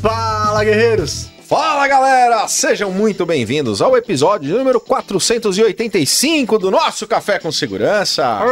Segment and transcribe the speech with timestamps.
[0.00, 1.30] Fala, guerreiros!
[1.50, 8.38] Fala galera, sejam muito bem-vindos ao episódio número 485 do nosso Café com Segurança.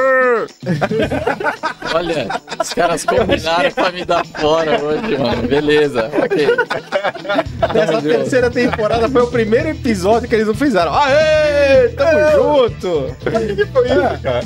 [1.95, 2.29] Olha,
[2.61, 5.47] os caras combinaram pra me dar fora hoje, mano.
[5.47, 6.49] Beleza, ok.
[7.81, 10.93] Essa terceira temporada foi o primeiro episódio que eles não fizeram.
[10.93, 12.89] Aê, tamo junto!
[12.89, 13.15] O
[13.55, 14.45] que foi isso, cara?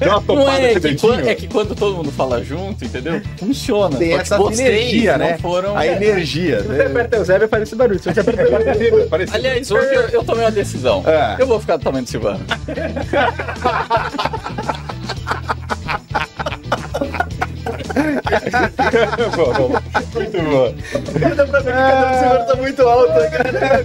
[0.00, 3.20] Deu uma topada é aqui que, quando, é que quando todo mundo fala junto, entendeu?
[3.38, 3.98] Funciona.
[3.98, 5.36] Tem essa energia, né?
[5.36, 5.76] Foram...
[5.76, 6.62] A energia.
[6.62, 7.98] Você aperta o fazer esse barulho.
[7.98, 11.02] Se você aperta o parece Aliás, hoje eu, eu tomei uma decisão.
[11.06, 11.36] É.
[11.38, 12.44] Eu vou ficar do tamanho do Silvano.
[19.36, 19.68] Bom, bom.
[20.14, 20.74] Muito bom.
[21.36, 23.84] Dá pra ver que a do Silvano tá muito alta, cara.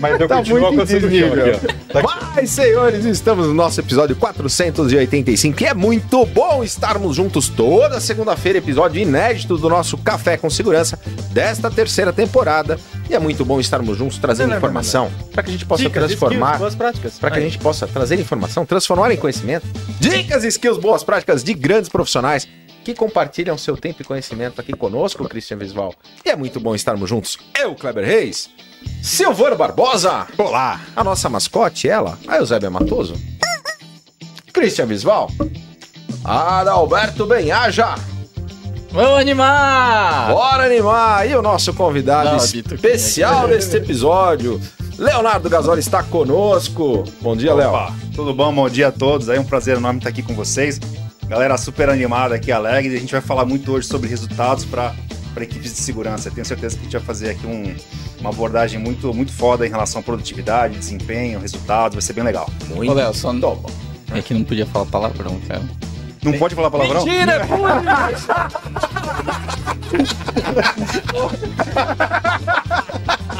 [0.00, 1.50] Mas eu Tá continuo alcançando o chão aqui,
[1.92, 2.00] ó.
[2.00, 2.02] Tá
[2.34, 8.58] Mas, senhores, estamos no nosso episódio 485 e é muito bom estarmos juntos toda segunda-feira,
[8.58, 10.98] episódio inédito do nosso Café com Segurança
[11.30, 12.78] desta terceira temporada.
[13.08, 16.06] E é muito bom estarmos juntos trazendo não, informação para que a gente possa Dicas,
[16.06, 17.18] transformar skills, boas práticas.
[17.18, 19.66] para que a gente possa trazer informação, transformar em conhecimento,
[20.00, 22.48] dicas, skills, boas práticas de grandes profissionais
[22.84, 25.94] que compartilham seu tempo e conhecimento aqui conosco, Christian Visval.
[26.24, 27.38] E é muito bom estarmos juntos.
[27.58, 28.50] Eu, Kleber Reis,
[29.02, 30.80] Silvano Barbosa, Olá.
[30.94, 33.14] a nossa mascote, ela, a Eusébia Matoso,
[34.52, 35.30] Christian Visval,
[36.24, 37.94] Adalberto Benhaja,
[38.90, 40.30] Vamos animar!
[40.30, 41.28] bora animar!
[41.28, 44.60] E o nosso convidado Não, especial deste episódio,
[44.96, 47.02] Leonardo Gasoli está conosco.
[47.20, 47.72] Bom dia, Léo.
[48.14, 48.54] Tudo bom?
[48.54, 49.28] Bom dia a todos.
[49.28, 50.78] Aí um prazer enorme estar aqui com vocês.
[51.28, 52.96] Galera super animada aqui, alegre.
[52.96, 54.92] A gente vai falar muito hoje sobre resultados para
[55.40, 56.28] equipes de segurança.
[56.28, 57.74] Eu tenho certeza que a gente vai fazer aqui um-
[58.20, 61.94] uma abordagem muito, muito foda em relação à produtividade, desempenho, resultados.
[61.94, 62.48] Vai ser bem legal.
[62.68, 63.64] Muito Ô, Léo, só não...
[64.12, 65.62] É que não podia falar palavrão, cara.
[66.22, 67.04] Não pode falar palavrão?
[67.04, 67.44] Mentira,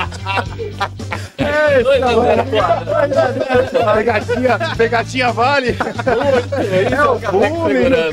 [3.95, 5.77] Pegadinha, pegadinha vale.
[6.91, 7.19] É o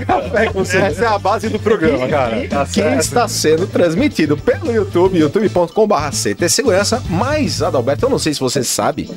[0.06, 0.62] café com.
[0.62, 2.48] Essa é a base do programa, cara.
[2.48, 3.00] Tá que certo.
[3.00, 7.04] está sendo transmitido pelo YouTube, youtube.com.br CT Segurança.
[7.10, 9.10] Mas, Adalberto, eu não sei se você sabe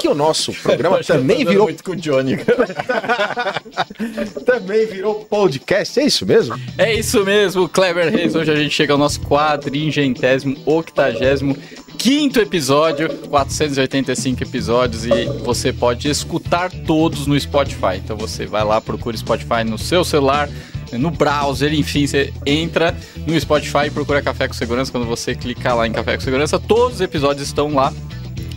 [0.00, 2.38] que o nosso programa também virou, muito com o Johnny,
[4.46, 6.58] também virou podcast, é isso mesmo?
[6.78, 8.34] É isso mesmo, Clever Reis.
[8.34, 11.54] Hoje a gente chega ao nosso quadringentésimo, octagésimo,
[11.98, 17.98] quinto episódio, 485 episódios e você pode escutar todos no Spotify.
[18.02, 20.48] Então você vai lá, procura Spotify no seu celular,
[20.92, 22.96] no browser, enfim, você entra
[23.26, 24.90] no Spotify e procura Café com Segurança.
[24.90, 27.92] Quando você clicar lá em Café com Segurança, todos os episódios estão lá.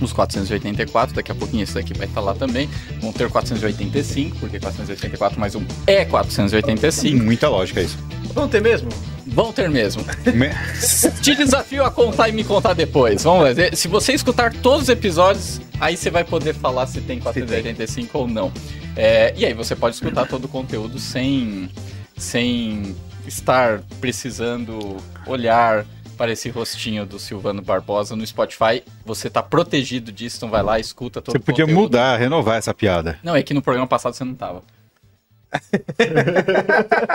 [0.04, 2.70] Os 484, daqui a pouquinho esse daqui vai estar lá também.
[3.00, 7.24] Vão ter 485, porque 484 mais um é 485.
[7.24, 7.98] Muita lógica isso.
[8.34, 8.90] Vamos ter mesmo?
[9.26, 10.04] Vão ter mesmo.
[11.22, 13.24] Te desafio a contar e me contar depois.
[13.24, 13.76] Vamos ver.
[13.76, 18.28] Se você escutar todos os episódios, aí você vai poder falar se tem 485 ou
[18.28, 18.52] não.
[18.96, 21.70] É, e aí você pode escutar todo o conteúdo sem,
[22.18, 25.86] sem estar precisando olhar
[26.30, 28.84] esse rostinho do Silvano Barbosa no Spotify.
[29.06, 31.82] Você tá protegido disso, então vai lá, escuta todo Você podia conteúdo.
[31.82, 33.20] mudar, renovar essa piada.
[33.24, 34.64] Não, é que no programa passado você não tava.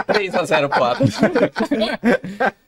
[0.09, 1.15] 3x0 pro Atlas.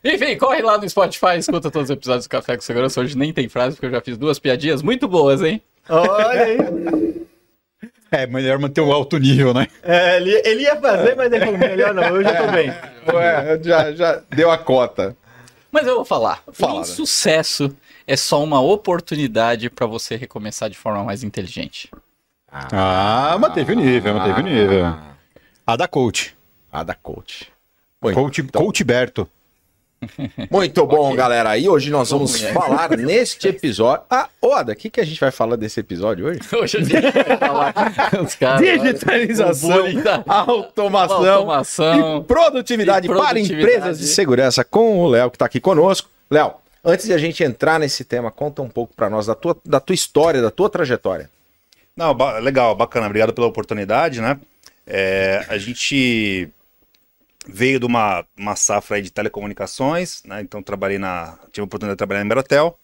[0.05, 3.01] Enfim, corre lá no Spotify, escuta todos os episódios do Café com Segurança.
[3.01, 5.62] Hoje nem tem frase, porque eu já fiz duas piadinhas muito boas, hein?
[5.89, 7.21] Olha aí.
[8.12, 9.69] É, melhor manter o alto nível, né?
[9.84, 12.69] É, ele, ele ia fazer, mas ele falou, melhor não, eu já tô bem.
[13.15, 15.17] Ué, já, já deu a cota.
[15.70, 16.42] Mas eu vou falar.
[16.53, 16.82] Fala, o né?
[16.82, 17.75] insucesso
[18.06, 21.91] é só uma oportunidade para você recomeçar de forma mais inteligente.
[22.50, 24.94] Ah, manteve o nível, manteve o nível.
[25.66, 26.36] A da coach.
[26.72, 27.50] A da coach.
[28.00, 29.28] Coach, coach Berto.
[30.50, 31.56] Muito bom, galera.
[31.59, 34.05] E hoje nós vamos falar neste episódio.
[34.11, 36.41] Ah, Oda, o que, que a gente vai falar desse episódio hoje?
[36.53, 37.75] Hoje a gente vai falar
[38.24, 38.60] os caras.
[38.60, 39.84] Digitalização,
[40.27, 43.63] automação, automação e produtividade, e para produtividade.
[43.63, 46.09] empresas de segurança com o Léo que está aqui conosco.
[46.30, 46.54] Léo,
[46.84, 49.80] antes de a gente entrar nesse tema, conta um pouco para nós da tua, da
[49.80, 51.30] tua história, da tua trajetória.
[51.97, 53.07] Não, ba- legal, bacana.
[53.07, 54.39] Obrigado pela oportunidade, né?
[54.86, 56.48] É, a gente
[57.47, 60.41] veio de uma, uma safra de telecomunicações, né?
[60.41, 61.39] Então trabalhei na.
[61.53, 62.78] Tive a oportunidade de trabalhar na Embratel.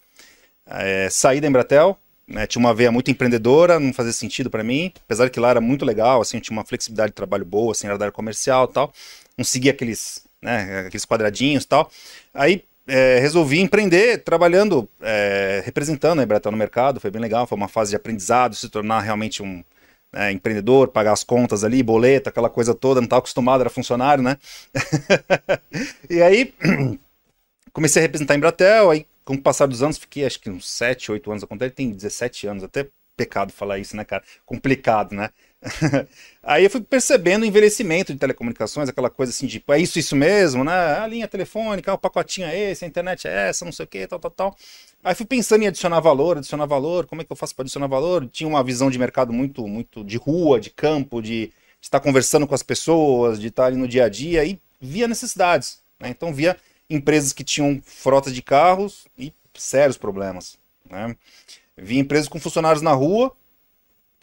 [0.65, 2.47] É, saí da Embratel, né?
[2.47, 4.91] Tinha uma veia muito empreendedora, não fazia sentido para mim.
[5.05, 7.97] Apesar que lá era muito legal, assim, tinha uma flexibilidade de trabalho boa, assim, era
[7.97, 8.93] da área comercial tal.
[9.37, 11.89] Não seguia aqueles, né, aqueles quadradinhos tal.
[12.33, 16.99] Aí é, resolvi empreender trabalhando, é, representando a Embratel no mercado.
[16.99, 19.63] Foi bem legal, foi uma fase de aprendizado, se tornar realmente um
[20.13, 23.01] né, empreendedor, pagar as contas ali, boleto, aquela coisa toda.
[23.01, 24.37] Não estava acostumado, era funcionário, né?
[26.09, 26.53] e aí
[27.73, 30.69] comecei a representar a Embratel, aí com o passar dos anos, fiquei acho que uns
[30.69, 32.87] 7, 8 anos, a Contel tem 17 anos, até
[33.17, 34.23] pecado falar isso, né, cara?
[34.45, 35.31] Complicado, né?
[36.43, 40.15] Aí eu fui percebendo o envelhecimento de telecomunicações, aquela coisa assim, tipo, é isso, isso
[40.15, 40.99] mesmo, né?
[40.99, 44.07] A linha telefônica, o pacotinho é esse, a internet é essa, não sei o que,
[44.07, 44.55] tal, tal, tal.
[45.03, 47.87] Aí fui pensando em adicionar valor, adicionar valor, como é que eu faço para adicionar
[47.87, 48.27] valor?
[48.27, 52.47] Tinha uma visão de mercado muito, muito de rua, de campo, de, de estar conversando
[52.47, 56.09] com as pessoas, de estar ali no dia a dia, e via necessidades, né?
[56.09, 56.57] Então via
[56.89, 60.57] empresas que tinham frota de carros e sérios problemas,
[60.89, 61.15] né?
[61.75, 63.35] Via empresas com funcionários na rua,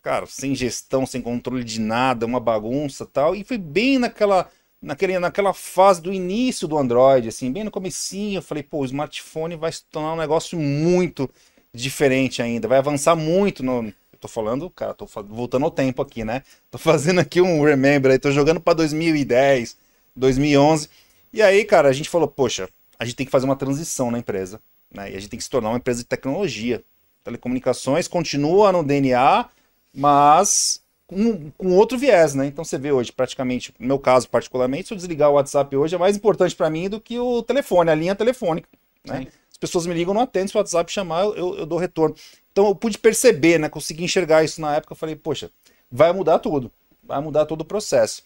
[0.04, 3.34] cara, sem gestão, sem controle de nada, uma bagunça tal.
[3.34, 8.36] E foi bem naquela, naquele, naquela fase do início do Android, assim, bem no comecinho,
[8.36, 11.28] eu falei, pô, o smartphone vai se tornar um negócio muito
[11.72, 13.86] diferente ainda, vai avançar muito no...
[13.86, 16.42] Eu tô falando, cara, tô voltando ao tempo aqui, né?
[16.70, 19.76] Tô fazendo aqui um remember aí, tô jogando para 2010,
[20.14, 20.88] 2011.
[21.32, 22.68] E aí, cara, a gente falou, poxa,
[22.98, 24.60] a gente tem que fazer uma transição na empresa,
[24.90, 25.10] né?
[25.12, 26.82] E a gente tem que se tornar uma empresa de tecnologia.
[27.22, 29.46] Telecomunicações continua no DNA,
[29.94, 32.46] mas com, com, outro viés, né?
[32.46, 35.94] Então você vê hoje, praticamente, no meu caso particularmente, se eu desligar o WhatsApp hoje,
[35.94, 38.68] é mais importante para mim do que o telefone, a linha telefônica.
[39.04, 39.28] Né?
[39.50, 42.16] As pessoas me ligam, não atendo, se o WhatsApp chamar, eu, eu dou retorno.
[42.50, 43.68] Então eu pude perceber, né?
[43.68, 45.50] Consegui enxergar isso na época, eu falei, poxa,
[45.90, 46.70] vai mudar tudo,
[47.02, 48.22] vai mudar todo o processo.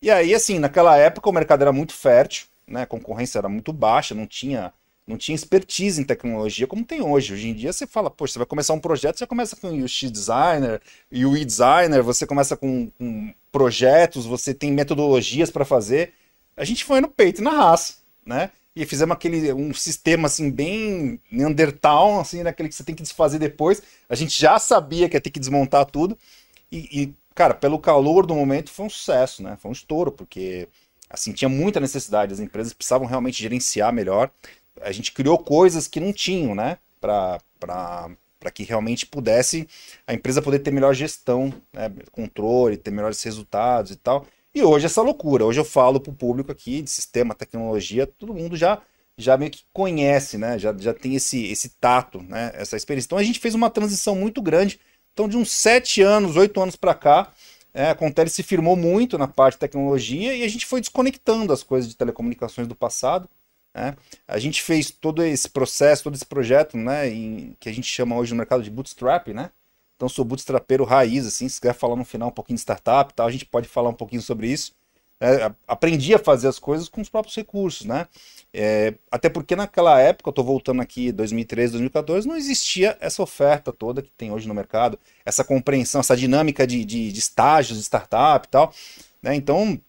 [0.00, 2.82] E aí, assim, naquela época o mercado era muito fértil, né?
[2.82, 4.72] A concorrência era muito baixa, não tinha
[5.12, 7.34] não tinha expertise em tecnologia como tem hoje.
[7.34, 9.84] Hoje em dia você fala, poxa, você vai começar um projeto, você começa com o
[9.84, 10.80] UX Designer,
[11.12, 16.14] UI Designer, você começa com, com projetos, você tem metodologias para fazer.
[16.56, 18.50] A gente foi no peito e na raça, né?
[18.74, 23.38] E fizemos aquele um sistema assim bem Neandertal, assim, naquele que você tem que desfazer
[23.38, 23.82] depois.
[24.08, 26.18] A gente já sabia que ia ter que desmontar tudo.
[26.70, 29.58] E, e cara, pelo calor do momento foi um sucesso, né?
[29.60, 30.68] Foi um estouro, porque
[31.10, 34.30] assim tinha muita necessidade, as empresas precisavam realmente gerenciar melhor
[34.82, 36.78] a gente criou coisas que não tinham, né?
[37.00, 37.40] Para
[38.52, 39.68] que realmente pudesse
[40.06, 41.90] a empresa poder ter melhor gestão, né?
[42.10, 44.26] controle, ter melhores resultados e tal.
[44.54, 45.44] E hoje essa loucura.
[45.44, 48.80] Hoje eu falo para o público aqui de sistema, tecnologia, todo mundo já
[49.16, 50.58] já meio que conhece, né?
[50.58, 52.50] Já, já tem esse, esse tato, né?
[52.54, 53.06] Essa experiência.
[53.06, 54.80] Então a gente fez uma transição muito grande.
[55.12, 57.30] Então, de uns sete anos, oito anos para cá,
[57.74, 61.52] é, a Contele se firmou muito na parte de tecnologia e a gente foi desconectando
[61.52, 63.28] as coisas de telecomunicações do passado
[63.74, 63.96] né?
[64.28, 68.16] A gente fez todo esse processo, todo esse projeto, né, em, que a gente chama
[68.16, 69.50] hoje no mercado de bootstrap, né?
[69.96, 73.26] Então sou bootstrapeiro raiz, assim, se quiser falar no final um pouquinho de startup, tal,
[73.26, 74.74] a gente pode falar um pouquinho sobre isso.
[75.20, 78.08] É, aprendi a fazer as coisas com os próprios recursos, né?
[78.52, 83.72] É, até porque naquela época, eu estou voltando aqui, 2013, 2014, não existia essa oferta
[83.72, 87.84] toda que tem hoje no mercado, essa compreensão, essa dinâmica de, de, de estágios de
[87.84, 88.74] startup e tal.
[89.22, 89.36] Né?
[89.36, 89.80] Então,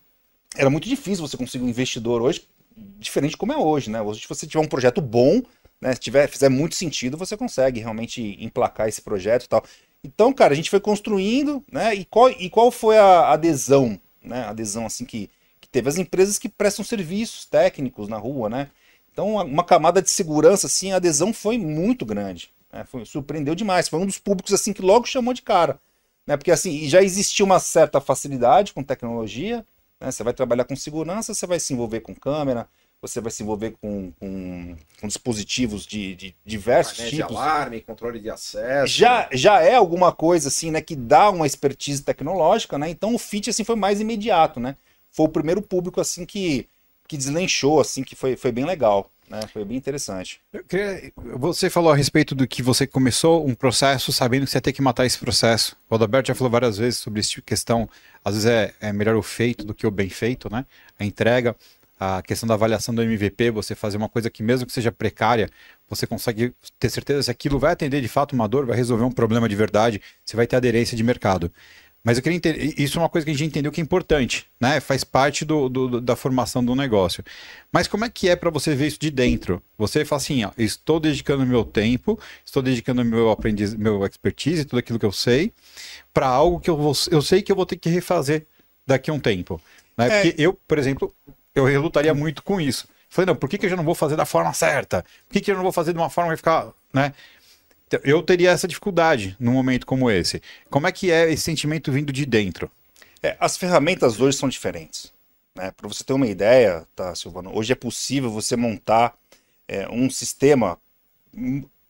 [0.56, 4.02] era muito difícil você conseguir um investidor hoje diferente como é hoje, né?
[4.02, 5.42] Hoje, se você tiver um projeto bom,
[5.81, 9.64] né, se tiver, fizer muito sentido, você consegue realmente emplacar esse projeto e tal.
[10.04, 11.94] Então, cara, a gente foi construindo, né?
[11.96, 14.44] E qual, e qual foi a adesão, né?
[14.44, 15.30] A adesão, assim, que,
[15.62, 18.70] que teve as empresas que prestam serviços técnicos na rua, né?
[19.12, 22.50] Então, uma camada de segurança, assim, a adesão foi muito grande.
[22.72, 22.84] Né?
[22.84, 23.88] Foi, surpreendeu demais.
[23.88, 25.80] Foi um dos públicos, assim, que logo chamou de cara.
[26.26, 26.36] Né?
[26.36, 29.64] Porque, assim, já existia uma certa facilidade com tecnologia,
[30.04, 30.12] né?
[30.12, 32.68] Você vai trabalhar com segurança, você vai se envolver com câmera,
[33.02, 37.12] você vai se envolver com, com, com dispositivos de, de diversos tipos.
[37.12, 38.94] de alarme, controle de acesso.
[38.94, 42.90] Já, já é alguma coisa assim, né, que dá uma expertise tecnológica, né?
[42.90, 44.76] Então o fit assim foi mais imediato, né?
[45.10, 46.68] Foi o primeiro público assim que,
[47.07, 49.10] que deslanchou assim, que foi, foi bem legal.
[49.33, 49.42] Né?
[49.52, 50.40] Foi bem interessante.
[50.68, 51.11] Queria...
[51.37, 54.73] Você falou a respeito do que você começou um processo sabendo que você ia ter
[54.73, 55.75] que matar esse processo.
[55.90, 57.90] O Adalberto já falou várias vezes sobre essa questão.
[58.23, 60.63] Às vezes é, é melhor o feito do que o bem feito, né?
[60.99, 61.56] A entrega,
[61.99, 65.49] a questão da avaliação do MVP, você fazer uma coisa que mesmo que seja precária,
[65.90, 69.11] você consegue ter certeza se aquilo vai atender de fato uma dor, vai resolver um
[69.11, 71.52] problema de verdade, você vai ter aderência de mercado.
[72.04, 74.45] Mas eu queria entender, isso é uma coisa que a gente entendeu que é importante,
[74.60, 74.81] né?
[74.81, 77.24] Faz parte do, do da formação do negócio.
[77.72, 79.64] Mas como é que é para você ver isso de dentro?
[79.78, 84.80] Você fala assim, ó, estou dedicando meu tempo, estou dedicando meu aprendiz, meu expertise, tudo
[84.80, 85.54] aquilo que eu sei,
[86.14, 88.45] para algo que eu, vou, eu sei que eu vou ter que refazer
[88.86, 89.62] daqui a um tempo.
[89.98, 90.07] Né?
[90.07, 90.22] É...
[90.22, 91.14] Porque eu, por exemplo,
[91.56, 92.86] eu relutaria muito com isso.
[93.10, 95.06] Falei, não, por que, que eu já não vou fazer da forma certa?
[95.28, 97.14] Por que, que eu não vou fazer de uma forma que ficar, né?
[97.94, 100.42] Então, eu teria essa dificuldade num momento como esse.
[100.68, 102.71] Como é que é esse sentimento vindo de dentro?
[103.21, 105.14] É, as ferramentas hoje são diferentes.
[105.54, 105.69] Né?
[105.69, 109.14] Para você ter uma ideia, tá, Silvano, hoje é possível você montar
[109.68, 110.80] é, um sistema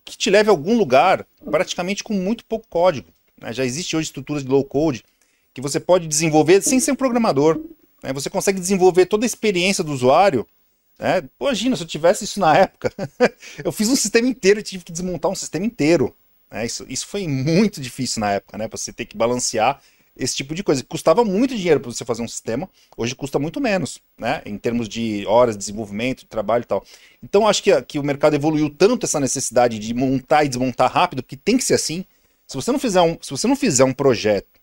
[0.03, 3.07] que te leve a algum lugar praticamente com muito pouco código.
[3.39, 3.53] Né?
[3.53, 5.05] Já existe hoje estruturas de low code
[5.53, 7.61] que você pode desenvolver sem ser um programador.
[8.03, 8.11] Né?
[8.11, 10.45] Você consegue desenvolver toda a experiência do usuário
[10.99, 12.91] É, imagina, se eu tivesse isso na época,
[13.63, 16.15] eu fiz um sistema inteiro e tive que desmontar um sistema inteiro.
[16.49, 16.65] né?
[16.65, 18.67] isso, isso foi muito difícil na época, né?
[18.67, 19.81] Pra você ter que balancear
[20.15, 20.83] esse tipo de coisa.
[20.83, 24.41] Custava muito dinheiro para você fazer um sistema, hoje custa muito menos, né?
[24.45, 26.85] Em termos de horas de desenvolvimento, de trabalho e tal.
[27.21, 31.23] Então acho que, que o mercado evoluiu tanto essa necessidade de montar e desmontar rápido,
[31.23, 32.05] que tem que ser assim.
[32.47, 34.61] Se você não fizer um, se você não fizer um projeto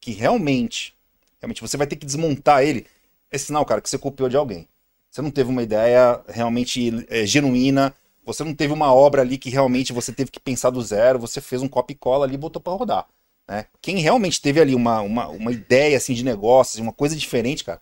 [0.00, 0.94] que realmente,
[1.40, 2.86] realmente você vai ter que desmontar ele,
[3.30, 4.68] é sinal, cara, que você copiou de alguém.
[5.16, 9.48] Você não teve uma ideia realmente é, genuína, você não teve uma obra ali que
[9.48, 12.36] realmente você teve que pensar do zero, você fez um copy e cola ali e
[12.36, 13.06] botou para rodar.
[13.48, 13.64] Né?
[13.80, 17.80] Quem realmente teve ali uma, uma, uma ideia assim de negócios, uma coisa diferente, cara,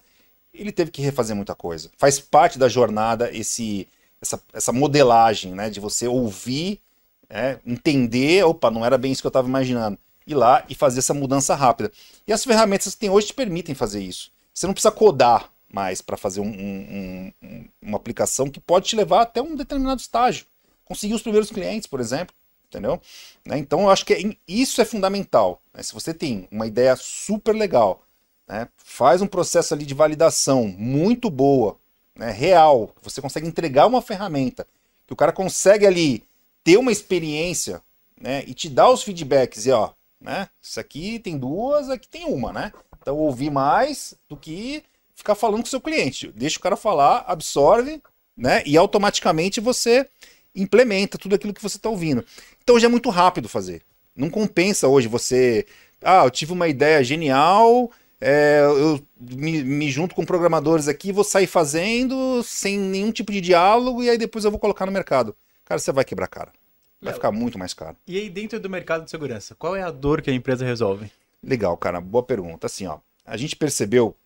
[0.53, 1.91] ele teve que refazer muita coisa.
[1.99, 3.89] Faz parte da jornada esse,
[4.23, 5.69] essa, essa modelagem, né?
[5.69, 6.81] De você ouvir,
[7.29, 9.99] né, entender, opa, não era bem isso que eu estava imaginando.
[10.25, 11.91] Ir lá e fazer essa mudança rápida.
[12.29, 14.31] E as ferramentas que tem hoje te permitem fazer isso.
[14.55, 18.97] Você não precisa codar mais para fazer um- um- um- uma aplicação que pode te
[18.97, 20.47] levar até um determinado estágio.
[20.85, 22.35] Conseguir os primeiros clientes, por exemplo.
[22.69, 23.01] Entendeu?
[23.47, 25.61] Né, Então eu acho que é- isso é fundamental.
[25.73, 25.81] né?
[25.83, 28.03] Se você tem uma ideia super legal,
[28.49, 31.77] né, faz um processo ali de validação muito boa,
[32.17, 34.67] né, real, você consegue entregar uma ferramenta
[35.07, 36.25] que o cara consegue ali
[36.65, 37.81] ter uma experiência,
[38.21, 39.91] né, e te dar os feedbacks e ó,
[40.21, 42.73] né, isso aqui tem duas, aqui tem uma, né?
[43.01, 44.83] Então ouvir mais do que
[45.15, 46.33] ficar falando com o seu cliente.
[46.35, 48.03] Deixa o cara falar, absorve,
[48.37, 50.07] né, e automaticamente você
[50.55, 52.25] implementa tudo aquilo que você está ouvindo.
[52.63, 53.83] Então hoje é muito rápido fazer.
[54.15, 55.67] Não compensa hoje você.
[56.03, 57.91] Ah, eu tive uma ideia genial,
[58.21, 63.41] é, eu me, me junto com programadores aqui, vou sair fazendo sem nenhum tipo de
[63.41, 65.35] diálogo e aí depois eu vou colocar no mercado.
[65.65, 66.53] Cara, você vai quebrar cara.
[67.01, 67.15] Vai Léo.
[67.15, 67.97] ficar muito mais caro.
[68.07, 71.11] E aí, dentro do mercado de segurança, qual é a dor que a empresa resolve?
[71.43, 72.01] Legal, cara.
[72.01, 72.67] Boa pergunta.
[72.67, 74.17] Assim, ó, a gente percebeu,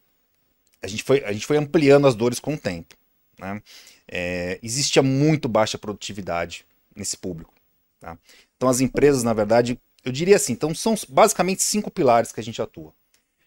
[0.82, 2.94] a gente foi, a gente foi ampliando as dores com o tempo.
[3.38, 3.62] Né?
[4.06, 7.52] É, existia muito baixa produtividade nesse público.
[8.00, 8.18] tá?
[8.56, 12.42] Então, as empresas, na verdade, eu diria assim, então são basicamente cinco pilares que a
[12.42, 12.92] gente atua.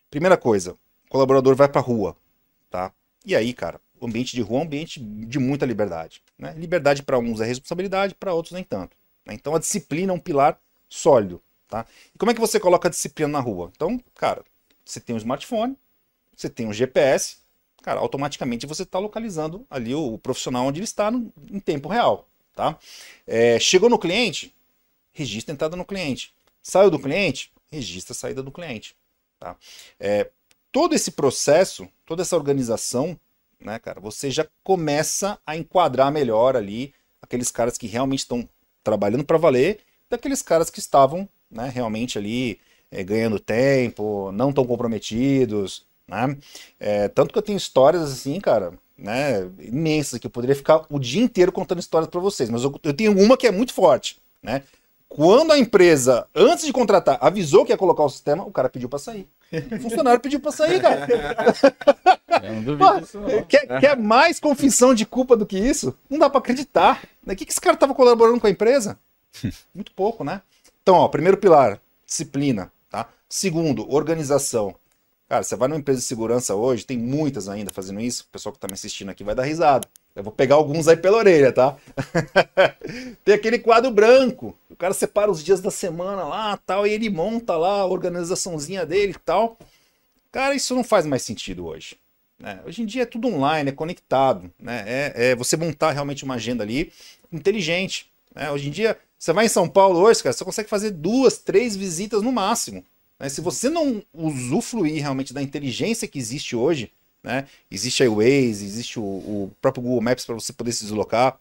[0.09, 0.73] Primeira coisa,
[1.05, 2.15] o colaborador vai para rua,
[2.69, 2.91] tá?
[3.25, 6.21] E aí, cara, o ambiente de rua é um ambiente de muita liberdade.
[6.37, 6.53] Né?
[6.57, 8.97] Liberdade para uns é responsabilidade, para outros nem tanto.
[9.25, 9.33] né?
[9.33, 10.59] Então, a disciplina é um pilar
[10.89, 11.41] sólido.
[11.67, 11.85] Tá?
[12.13, 13.71] E como é que você coloca a disciplina na rua?
[13.73, 14.43] Então, cara,
[14.83, 15.77] você tem um smartphone,
[16.41, 17.37] você tem um GPS,
[17.81, 22.27] cara, automaticamente você está localizando ali o, profissional onde ele está no- em tempo real,
[22.55, 22.77] tá?
[23.27, 24.53] É, chegou no cliente,
[25.11, 26.33] registra a entrada no cliente.
[26.61, 28.95] Saiu do cliente, registra a saída do cliente,
[29.39, 29.55] tá?
[29.99, 30.29] É,
[30.71, 33.19] todo esse processo, toda essa organização,
[33.59, 38.47] né, cara, você já começa a enquadrar melhor ali aqueles caras que realmente estão
[38.83, 39.79] trabalhando para valer,
[40.09, 42.59] daqueles caras que estavam né, realmente ali
[42.91, 46.37] é, ganhando tempo, não tão comprometidos, né?
[46.77, 50.99] É, tanto que eu tenho histórias assim, cara, né, imensas, que eu poderia ficar o
[50.99, 54.19] dia inteiro contando histórias para vocês, mas eu, eu tenho uma que é muito forte,
[54.43, 54.63] né?
[55.07, 58.87] Quando a empresa, antes de contratar, avisou que ia colocar o sistema, o cara pediu
[58.87, 59.27] para sair.
[59.51, 61.05] O funcionário pediu para sair, cara.
[62.47, 63.43] Eu não duvido disso, não.
[63.43, 65.97] Quer, quer mais confissão de culpa do que isso?
[66.09, 67.03] Não dá pra acreditar.
[67.27, 68.97] O que, que esse cara tava colaborando com a empresa?
[69.75, 70.41] Muito pouco, né?
[70.81, 73.09] Então, ó, primeiro pilar, disciplina, tá?
[73.27, 74.75] Segundo, organização.
[75.31, 78.25] Cara, você vai numa empresa de segurança hoje, tem muitas ainda fazendo isso.
[78.27, 79.87] O pessoal que tá me assistindo aqui vai dar risada.
[80.13, 81.77] Eu vou pegar alguns aí pela orelha, tá?
[83.23, 84.53] tem aquele quadro branco.
[84.69, 88.85] O cara separa os dias da semana lá, tal, e ele monta lá a organizaçãozinha
[88.85, 89.57] dele e tal.
[90.33, 91.95] Cara, isso não faz mais sentido hoje.
[92.37, 92.59] né?
[92.65, 94.51] Hoje em dia é tudo online, é conectado.
[94.59, 94.83] Né?
[94.85, 96.91] É, é você montar realmente uma agenda ali
[97.31, 98.11] inteligente.
[98.35, 98.51] né?
[98.51, 101.73] Hoje em dia, você vai em São Paulo hoje, cara, você consegue fazer duas, três
[101.73, 102.83] visitas no máximo.
[103.21, 103.29] Né?
[103.29, 106.91] Se você não usufruir realmente da inteligência que existe hoje,
[107.23, 107.45] né?
[107.69, 111.37] existe a Waze, existe o, o próprio Google Maps para você poder se deslocar.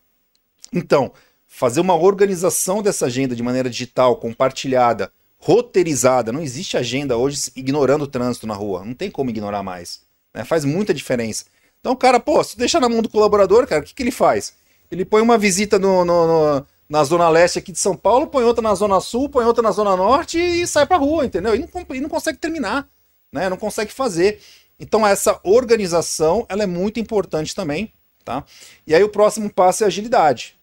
[0.72, 1.10] Então,
[1.48, 6.30] fazer uma organização dessa agenda de maneira digital, compartilhada, roteirizada.
[6.32, 8.84] Não existe agenda hoje ignorando o trânsito na rua.
[8.84, 10.02] Não tem como ignorar mais.
[10.34, 10.44] né?
[10.44, 11.46] Faz muita diferença.
[11.80, 14.52] Então, cara, pô, se deixa na mão do colaborador, cara, o que, que ele faz?
[14.90, 16.26] Ele põe uma visita no, no-
[16.58, 19.62] no- na zona leste aqui de São Paulo, põe outra na zona sul, põe outra
[19.62, 21.54] na zona norte e sai pra rua, entendeu?
[21.54, 22.88] E não, e não consegue terminar,
[23.32, 23.48] né?
[23.48, 24.40] Não consegue fazer.
[24.76, 27.92] Então, essa organização, ela é muito importante também,
[28.24, 28.44] tá?
[28.84, 30.58] E aí o próximo passo é agilidade.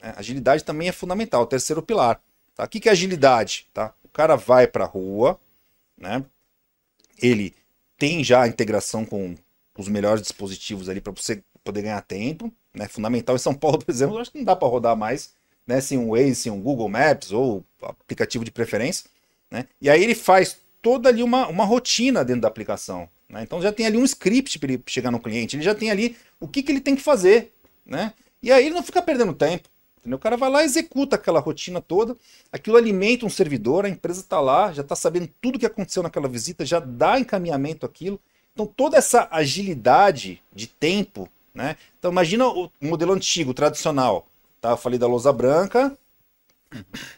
[0.00, 0.14] né?
[0.16, 2.20] Agilidade também é fundamental, o terceiro pilar.
[2.54, 2.62] Tá?
[2.62, 3.66] O que, é agilidade?
[3.74, 3.92] Tá?
[4.04, 5.40] O cara vai para a rua,
[5.98, 6.24] né?
[7.20, 7.56] ele
[7.98, 9.34] tem já a integração com
[9.76, 12.52] os melhores dispositivos ali para você poder ganhar tempo.
[12.72, 12.86] Né?
[12.86, 15.34] Fundamental em São Paulo, por exemplo, acho que não dá para rodar mais
[15.66, 15.80] né?
[15.80, 19.08] sem um Waze, um Google Maps ou aplicativo de preferência.
[19.50, 19.66] Né?
[19.80, 23.08] E aí ele faz toda ali uma, uma rotina dentro da aplicação.
[23.28, 23.42] Né?
[23.42, 26.16] Então já tem ali um script para ele chegar no cliente, ele já tem ali
[26.40, 27.52] o que, que ele tem que fazer.
[27.84, 28.12] Né?
[28.42, 29.68] E aí ele não fica perdendo tempo.
[30.02, 30.16] Entendeu?
[30.16, 32.16] O cara vai lá, executa aquela rotina toda,
[32.50, 36.02] aquilo alimenta um servidor, a empresa está lá, já está sabendo tudo o que aconteceu
[36.02, 38.18] naquela visita, já dá encaminhamento aquilo.
[38.52, 41.76] Então toda essa agilidade de tempo, né?
[41.98, 44.26] Então imagina o modelo antigo, tradicional.
[44.62, 44.70] Tá?
[44.70, 45.98] Eu falei da lousa branca,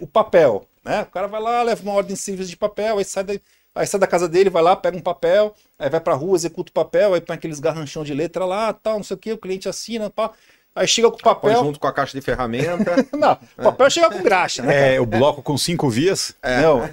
[0.01, 0.67] o papel.
[0.83, 1.03] Né?
[1.03, 3.35] O cara vai lá, leva uma ordem simples de papel, aí sai, da,
[3.75, 6.71] aí sai da casa dele, vai lá, pega um papel, aí vai pra rua, executa
[6.71, 9.39] o papel, aí põe aqueles garranchão de letra lá, tal, não sei o que, o
[9.39, 10.31] cliente assina, pá.
[10.75, 11.65] Aí chega com o Põe papel.
[11.65, 12.97] junto com a caixa de ferramenta.
[13.17, 14.97] Não, o papel chega com graxa, né?
[14.97, 16.35] É, o bloco com cinco vias.
[16.43, 16.91] Não.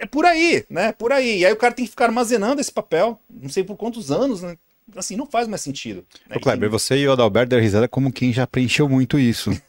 [0.00, 0.90] É por aí, né?
[0.90, 1.38] Por aí.
[1.38, 4.42] E aí o cara tem que ficar armazenando esse papel, não sei por quantos anos,
[4.42, 4.56] né?
[4.96, 6.04] Assim, não faz mais sentido.
[6.28, 6.36] Né?
[6.36, 9.50] Ô, Kleber, você e o Adalberto deram risada como quem já preencheu muito isso.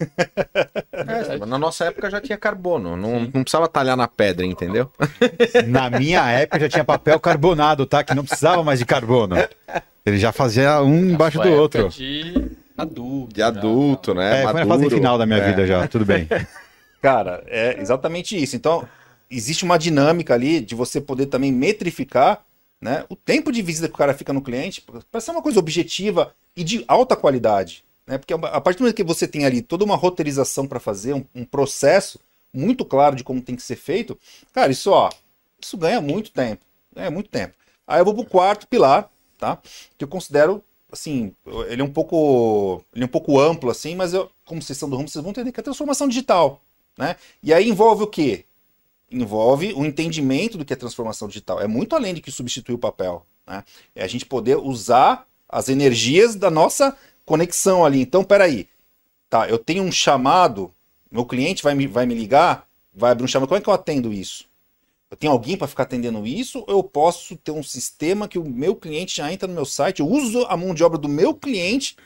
[0.93, 4.91] É, na nossa época já tinha carbono, não, não precisava talhar na pedra, entendeu?
[5.67, 8.03] Na minha época já tinha papel carbonado, tá?
[8.03, 9.35] Que não precisava mais de carbono.
[10.05, 11.89] Ele já fazia um embaixo do outro.
[11.89, 13.33] De adulto.
[13.33, 14.41] De adulto, né?
[14.41, 14.95] É, foi na fase Maduro.
[14.95, 15.49] final da minha É.
[15.49, 16.27] vida já, tudo bem.
[17.01, 18.55] Cara, é exatamente isso.
[18.55, 18.87] Então,
[19.29, 22.43] existe uma dinâmica ali de você poder também metrificar
[22.81, 25.59] né, o tempo de visita que o cara fica no cliente, para ser uma coisa
[25.59, 27.85] objetiva e de alta qualidade.
[28.07, 28.17] Né?
[28.17, 31.23] Porque a partir do momento que você tem ali toda uma roteirização para fazer, um,
[31.35, 32.19] um processo
[32.51, 34.17] muito claro de como tem que ser feito,
[34.51, 35.09] cara, isso ó,
[35.61, 36.65] isso ganha muito tempo.
[36.93, 37.53] Ganha muito tempo.
[37.87, 39.57] Aí eu vou pro quarto pilar, tá?
[39.97, 41.33] Que eu considero assim,
[41.69, 44.89] ele é um pouco, ele é um pouco amplo assim, mas eu, como vocês são
[44.89, 46.61] do ramo, vocês vão entender que é a transformação digital,
[46.97, 47.15] né?
[47.41, 48.45] E aí envolve o quê?
[49.11, 51.59] Envolve o entendimento do que é transformação digital.
[51.59, 53.63] É muito além de que substituir o papel, né?
[53.93, 58.01] É a gente poder usar as energias da nossa conexão ali.
[58.01, 58.67] Então, peraí,
[59.29, 59.49] tá?
[59.49, 60.71] Eu tenho um chamado,
[61.11, 63.49] meu cliente vai me, vai me ligar, vai abrir um chamado.
[63.49, 64.49] Como é que eu atendo isso?
[65.09, 66.59] Eu tenho alguém para ficar atendendo isso?
[66.59, 69.99] Ou eu posso ter um sistema que o meu cliente já entra no meu site,
[69.99, 71.97] eu uso a mão de obra do meu cliente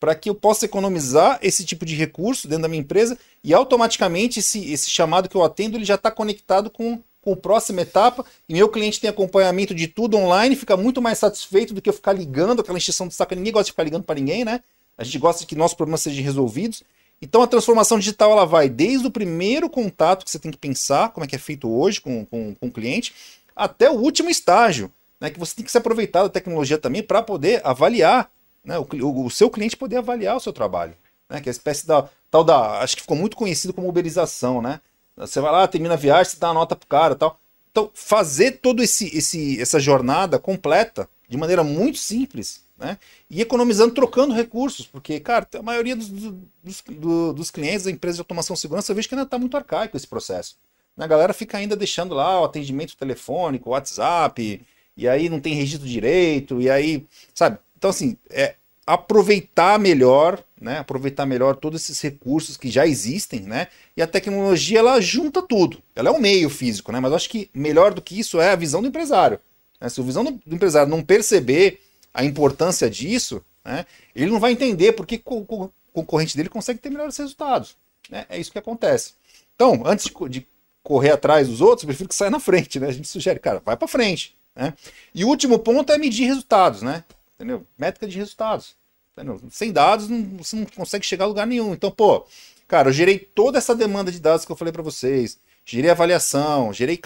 [0.00, 4.40] para que eu possa economizar esse tipo de recurso dentro da minha empresa e automaticamente
[4.40, 8.24] esse, esse chamado que eu atendo ele já está conectado com, com a próxima etapa
[8.48, 11.92] e meu cliente tem acompanhamento de tudo online, fica muito mais satisfeito do que eu
[11.92, 13.34] ficar ligando, aquela encheção de saco.
[13.34, 14.60] Ninguém gosta de ficar ligando para ninguém, né?
[14.96, 16.82] A gente gosta de que nossos problemas sejam resolvidos.
[17.20, 21.10] Então a transformação digital ela vai desde o primeiro contato que você tem que pensar,
[21.10, 23.12] como é que é feito hoje com, com, com o cliente,
[23.54, 27.22] até o último estágio, né, que você tem que se aproveitar da tecnologia também para
[27.22, 28.30] poder avaliar,
[28.64, 30.94] né, o, o, o, seu cliente poder avaliar o seu trabalho,
[31.28, 34.62] né, que é a espécie da tal da, acho que ficou muito conhecido como uberização,
[34.62, 34.80] né?
[35.16, 37.38] Você vai lá, termina a viagem, você dá a nota pro cara, tal.
[37.70, 42.98] Então fazer todo esse, esse essa jornada completa de maneira muito simples, né?
[43.28, 48.16] E economizando, trocando recursos, porque, cara, a maioria dos, dos, do, dos clientes da empresa
[48.16, 50.56] de automação e segurança, eu vejo que ainda está muito arcaico esse processo.
[50.96, 54.60] A galera fica ainda deixando lá o atendimento telefônico, WhatsApp,
[54.96, 57.58] e aí não tem registro direito, e aí, sabe?
[57.80, 60.78] Então, assim, é aproveitar melhor, né?
[60.78, 63.68] Aproveitar melhor todos esses recursos que já existem, né?
[63.96, 65.82] E a tecnologia, ela junta tudo.
[65.96, 67.00] Ela é um meio físico, né?
[67.00, 69.40] Mas eu acho que melhor do que isso é a visão do empresário.
[69.80, 69.88] Né?
[69.88, 71.80] Se a visão do empresário não perceber
[72.12, 77.16] a importância disso, né, ele não vai entender porque o concorrente dele consegue ter melhores
[77.16, 77.76] resultados.
[78.10, 78.26] Né?
[78.28, 79.14] É isso que acontece.
[79.54, 80.46] Então, antes de,
[80.82, 82.78] correr atrás dos outros, eu prefiro que saia na frente.
[82.78, 82.88] Né?
[82.88, 84.36] A gente sugere, cara, vai para frente.
[84.54, 84.74] Né?
[85.14, 87.04] E o último ponto é medir resultados, né?
[87.40, 87.66] Entendeu?
[87.78, 88.76] Métrica de resultados.
[89.16, 89.40] Entendeu?
[89.50, 91.72] Sem dados, não, você não consegue chegar a lugar nenhum.
[91.72, 92.26] Então, pô,
[92.68, 96.70] cara, eu gerei toda essa demanda de dados que eu falei para vocês, gerei avaliação,
[96.70, 97.00] gerei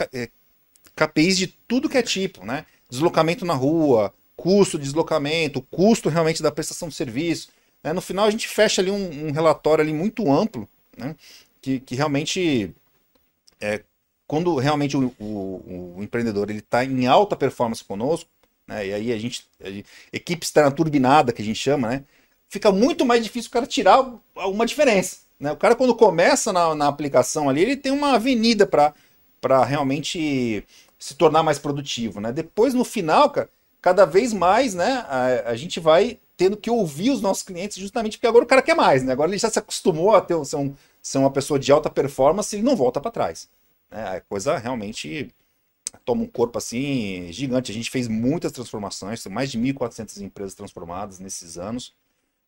[0.97, 2.67] KPIs de tudo que é tipo, né?
[2.91, 7.49] Deslocamento na rua, custo de deslocamento, custo realmente da prestação de serviço.
[7.83, 7.93] Né?
[7.93, 11.15] No final a gente fecha ali um, um relatório ali muito amplo, né?
[11.63, 12.75] que, que realmente
[13.61, 13.83] é,
[14.27, 18.29] quando realmente o, o, o empreendedor ele está em alta performance conosco,
[18.67, 18.87] né?
[18.87, 22.05] e aí a gente, a gente equipe externa turbinada que a gente chama, né?
[22.49, 24.05] fica muito mais difícil o cara tirar
[24.37, 25.19] uma diferença.
[25.39, 25.53] Né?
[25.53, 30.65] O cara quando começa na, na aplicação ali, ele tem uma avenida para realmente
[30.99, 32.21] se tornar mais produtivo.
[32.21, 32.33] Né?
[32.33, 33.51] Depois no final, cara,
[33.83, 38.17] cada vez mais, né, a, a, gente vai tendo que ouvir os nossos clientes justamente
[38.17, 39.13] porque agora o cara quer mais, né?
[39.13, 42.57] Agora ele já se acostumou a ter, ser, um, ser uma pessoa de alta performance,
[42.57, 43.47] ele não volta para trás.
[43.91, 44.17] Né?
[44.17, 45.31] A coisa realmente
[46.05, 47.71] toma um corpo assim gigante.
[47.71, 51.95] A gente fez muitas transformações, tem mais de 1.400 empresas transformadas nesses anos.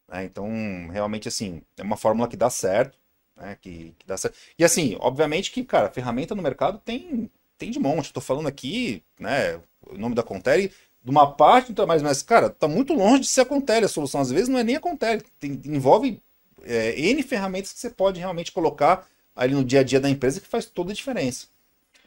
[0.08, 0.24] Né?
[0.24, 0.48] Então,
[0.90, 2.98] realmente, assim, é uma fórmula que dá certo.
[3.36, 3.56] Né?
[3.60, 4.36] Que, que dá certo.
[4.58, 8.06] E assim, obviamente que, cara, ferramenta no mercado tem, tem de monte.
[8.06, 10.72] Estou falando aqui, né, o nome da Contele,
[11.04, 14.20] de uma parte, mas, mas, cara, tá muito longe de ser a Contele a solução.
[14.20, 16.20] Às vezes não é nem a Contele, tem, envolve
[16.64, 20.40] é, N ferramentas que você pode realmente colocar ali no dia a dia da empresa
[20.40, 21.46] que faz toda a diferença.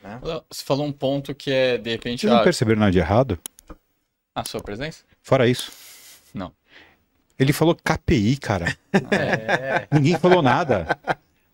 [0.04, 0.20] Né?
[0.50, 2.22] Você falou um ponto que é, de repente...
[2.22, 3.40] Vocês não perceberam nada de errado?
[4.34, 5.04] A sua presença?
[5.22, 5.72] Fora isso.
[6.34, 6.52] Não.
[7.38, 8.76] Ele falou KPI, cara.
[8.94, 9.88] É.
[9.92, 10.86] Ninguém falou nada.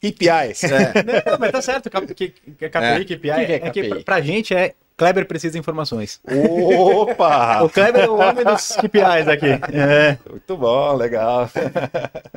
[0.02, 0.62] KPIs.
[0.64, 3.04] Não, mas tá certo, que KPI, É.
[3.06, 3.90] KPI, é é que KPI?
[3.90, 6.22] pra, pra gente é Kleber precisa de informações.
[6.26, 7.64] Opa!
[7.66, 9.48] O Kleber é o homem dos KPIs aqui.
[9.74, 10.18] É.
[10.30, 11.50] Muito bom, legal.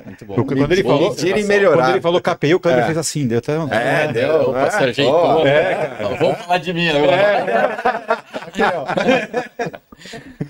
[0.05, 0.35] Muito bom.
[0.45, 1.77] Quando ele falou, Medir e melhorar.
[1.83, 2.87] quando ele falou KPI, o Kleber É.
[2.87, 3.73] fez assim, deu até um...
[3.73, 4.51] É, deu.
[4.51, 5.15] Opa, se ajeitou.
[5.15, 8.19] Ó, Ó, Vamos falar de mim agora.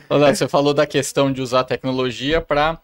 [0.08, 2.78] Ô, Léo, você falou da questão de usar a tecnologia para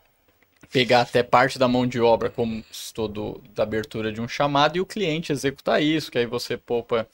[0.71, 4.77] pegar até parte da mão de obra, como estou do, da abertura de um chamado,
[4.77, 7.07] e o cliente executar isso, que aí você poupa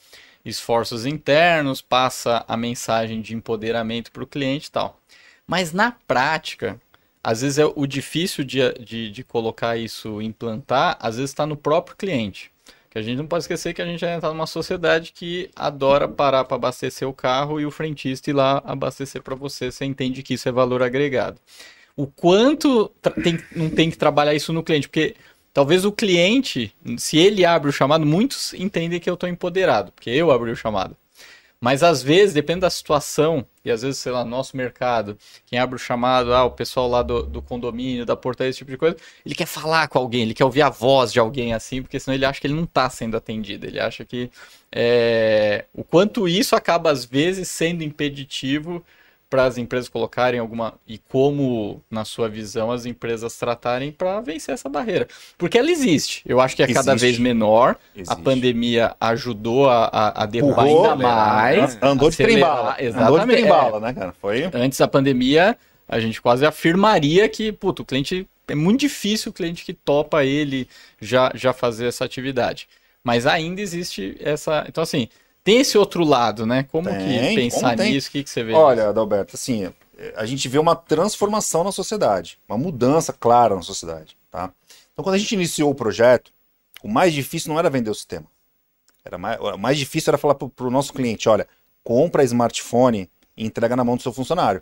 [0.43, 4.99] esforços internos, passa a mensagem de empoderamento para o cliente e tal.
[5.47, 6.79] Mas na prática,
[7.23, 11.57] às vezes é o difícil de, de, de colocar isso, implantar, às vezes está no
[11.57, 12.51] próprio cliente.
[12.89, 16.09] Que a gente não pode esquecer que a gente já está numa sociedade que adora
[16.09, 19.71] parar para abastecer o carro e o frentista ir lá abastecer para você.
[19.71, 21.39] Você entende que isso é valor agregado.
[21.95, 22.89] O quanto
[23.23, 24.89] tem- não tem que trabalhar isso no cliente?
[24.89, 25.15] Porque
[25.53, 30.09] talvez o cliente, se ele abre o chamado, muitos entendem que eu estou empoderado, porque
[30.09, 30.95] eu abri o chamado.
[31.63, 35.75] Mas às vezes, depende da situação, e às vezes, sei lá, nosso mercado, quem abre
[35.75, 38.97] o chamado, ah, o pessoal lá do, do condomínio, da portaria, esse tipo de coisa,
[39.23, 42.15] ele quer falar com alguém, ele quer ouvir a voz de alguém assim, porque senão
[42.15, 43.67] ele acha que ele não está sendo atendido.
[43.67, 44.31] Ele acha que
[44.71, 48.83] é, o quanto isso acaba, às vezes, sendo impeditivo
[49.31, 50.73] para as empresas colocarem alguma.
[50.85, 55.07] E como, na sua visão, as empresas tratarem para vencer essa barreira.
[55.37, 56.21] Porque ela existe.
[56.25, 57.05] Eu acho que é cada Existe.
[57.05, 57.77] vez menor.
[57.95, 58.21] A Existe.
[58.21, 61.79] pandemia ajudou a, a, a derrubar ainda mais.
[61.81, 62.75] Andou de trem-bala.
[62.93, 64.11] Andou de trem-bala, né, cara?
[64.11, 64.49] Foi.
[64.53, 68.27] Antes da pandemia, a gente quase afirmaria que, puto, o cliente.
[68.49, 70.67] É muito difícil o cliente que topa ele
[70.99, 72.67] já, já fazer essa atividade.
[73.01, 74.65] Mas ainda existe essa.
[74.67, 75.07] Então, assim,
[75.43, 76.63] tem esse outro lado, né?
[76.63, 78.09] Como Tem, que pensar como nisso?
[78.09, 78.53] O que, que você vê?
[78.53, 79.71] Olha, Adalberto, assim,
[80.15, 84.51] a gente vê uma transformação na sociedade, uma mudança clara na sociedade, tá?
[84.93, 86.31] Então, quando a gente iniciou o projeto,
[86.83, 88.25] o mais difícil não era vender o sistema.
[89.03, 91.47] Era mais, o mais difícil era falar para o nosso cliente, olha,
[91.83, 94.61] compra smartphone e entrega na mão do seu funcionário.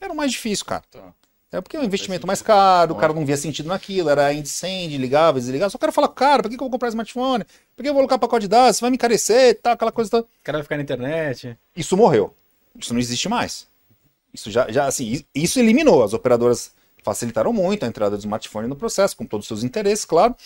[0.00, 0.82] Era o mais difícil, cara.
[0.90, 1.14] Tá.
[1.50, 5.00] É porque é um investimento mais caro, o cara não via sentido naquilo, era incêndio,
[5.00, 5.70] ligava, desligava.
[5.70, 7.44] Só quero falar, cara, por que, eu vou comprar smartphone?
[7.74, 8.76] Por que eu vou colocar pacote de dados?
[8.76, 10.24] Você vai me encarecer e tal, aquela coisa toda.
[10.24, 11.56] O cara vai ficar na internet.
[11.74, 12.34] Isso morreu.
[12.78, 13.66] Isso não existe mais.
[14.32, 16.04] Isso já, já assim, isso eliminou.
[16.04, 20.04] As operadoras facilitaram muito a entrada do smartphone no processo, com todos os seus interesses,
[20.04, 20.36] claro.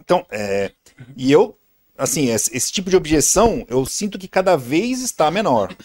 [0.00, 0.70] Então, é,
[1.16, 1.58] e eu,
[1.98, 5.76] assim, esse, esse tipo de objeção, eu sinto que cada vez está menor.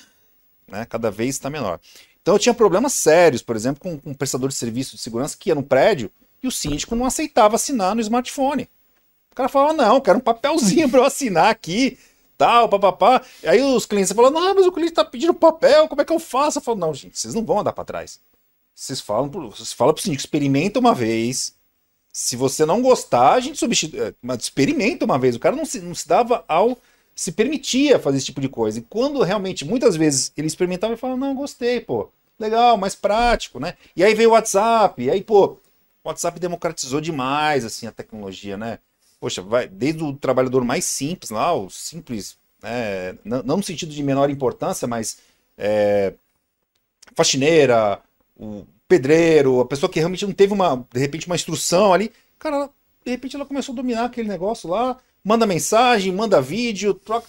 [0.68, 0.86] Né?
[0.86, 1.80] Cada vez está menor.
[2.22, 5.36] Então eu tinha problemas sérios, por exemplo, com, com um prestador de serviço de segurança
[5.40, 8.68] que ia no prédio e o síndico não aceitava assinar no smartphone.
[9.32, 11.98] O cara falava, não, eu quero um papelzinho para eu assinar aqui,
[12.38, 13.22] tal, papapá.
[13.46, 16.20] Aí os clientes falam, não, mas o cliente tá pedindo papel, como é que eu
[16.20, 16.60] faço?
[16.60, 18.20] Eu falo, não, gente, vocês não vão andar para trás.
[18.76, 21.54] Vocês falam, pro- vocês falam pro síndico, experimenta uma vez.
[22.14, 24.00] Se você não gostar, a gente substitui.
[24.00, 25.36] é, Mas experimenta uma vez.
[25.36, 26.78] O cara não se, não se dava ao.
[27.16, 28.80] Se permitia fazer esse tipo de coisa.
[28.80, 32.10] E quando realmente, muitas vezes, ele experimentava e falava, não, gostei, pô.
[32.40, 33.76] Legal, mais prático, né?
[33.96, 35.58] E aí veio o WhatsApp, e aí, pô,
[36.04, 38.80] o WhatsApp democratizou demais, assim, a tecnologia, né?
[39.20, 43.94] Poxa, vai desde o trabalhador mais simples lá, o simples, né, não, não no sentido
[43.94, 45.20] de menor importância, mas
[45.56, 46.14] é,
[47.14, 48.02] faxineira,
[48.36, 52.70] o pedreiro, a pessoa que realmente não teve uma, de repente, uma instrução ali, cara,
[53.06, 57.28] de repente ela começou a dominar aquele negócio lá, manda mensagem, manda vídeo, troca,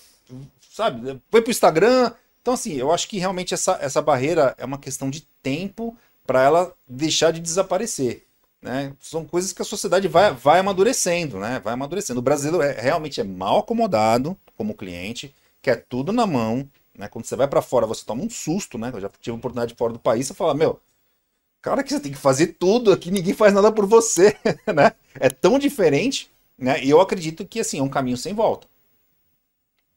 [0.71, 2.13] sabe, foi pro Instagram.
[2.41, 6.43] Então, assim, eu acho que realmente essa, essa barreira é uma questão de tempo para
[6.43, 8.27] ela deixar de desaparecer.
[8.61, 8.93] Né?
[9.01, 11.61] São coisas que a sociedade vai, vai amadurecendo, né?
[11.65, 12.21] Vai amadurecendo.
[12.21, 17.09] O brasileiro é, realmente é mal acomodado como cliente, quer tudo na mão, né?
[17.09, 18.91] Quando você vai para fora, você toma um susto, né?
[18.95, 20.81] Eu já tive oportunidade de fora do país, você fala, meu,
[21.61, 24.37] cara, que você tem que fazer tudo aqui, ninguém faz nada por você,
[24.73, 24.93] né?
[25.15, 26.31] É tão diferente,
[26.63, 26.83] né?
[26.83, 28.69] E eu acredito que assim é um caminho sem volta.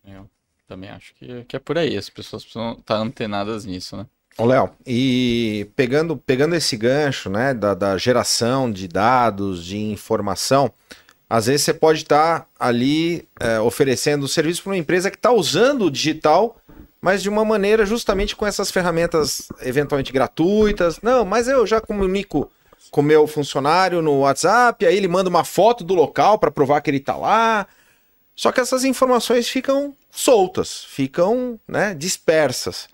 [0.04, 0.28] Eu
[0.68, 1.96] também acho que, que é por aí.
[1.96, 4.06] As pessoas precisam estar antenadas nisso, né?
[4.38, 10.74] Ô, Léo, e pegando, pegando esse gancho, né, da, da geração de dados, de informação,
[11.30, 15.86] às vezes você pode estar ali é, oferecendo serviço para uma empresa que está usando
[15.86, 16.58] o digital,
[17.00, 21.00] mas de uma maneira justamente com essas ferramentas eventualmente gratuitas.
[21.02, 22.52] Não, mas eu já comunico
[22.96, 26.80] com o meu funcionário no WhatsApp, aí ele manda uma foto do local para provar
[26.80, 27.68] que ele está lá.
[28.34, 32.88] Só que essas informações ficam soltas, ficam né, dispersas.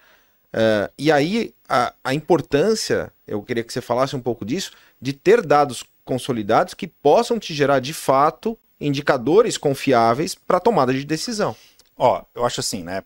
[0.52, 5.14] É, e aí a, a importância, eu queria que você falasse um pouco disso, de
[5.14, 11.56] ter dados consolidados que possam te gerar de fato indicadores confiáveis para tomada de decisão.
[11.96, 13.04] Ó, eu acho assim, né?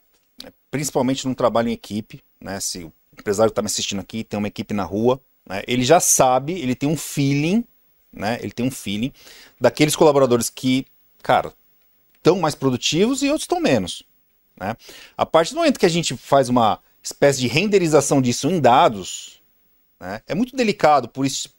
[0.71, 2.58] Principalmente num trabalho em equipe, né?
[2.62, 5.63] Se empresário que está me assistindo aqui, tem uma equipe na rua, né?
[5.67, 7.63] ele já sabe, ele tem um feeling,
[8.12, 8.39] né?
[8.41, 9.12] Ele tem um feeling
[9.60, 10.86] daqueles colaboradores que,
[11.21, 11.53] cara,
[12.15, 14.03] estão mais produtivos e outros estão menos.
[14.58, 14.75] Né?
[15.17, 19.41] A partir do momento que a gente faz uma espécie de renderização disso em dados,
[19.99, 20.21] né?
[20.27, 21.49] é muito delicado, por, isso,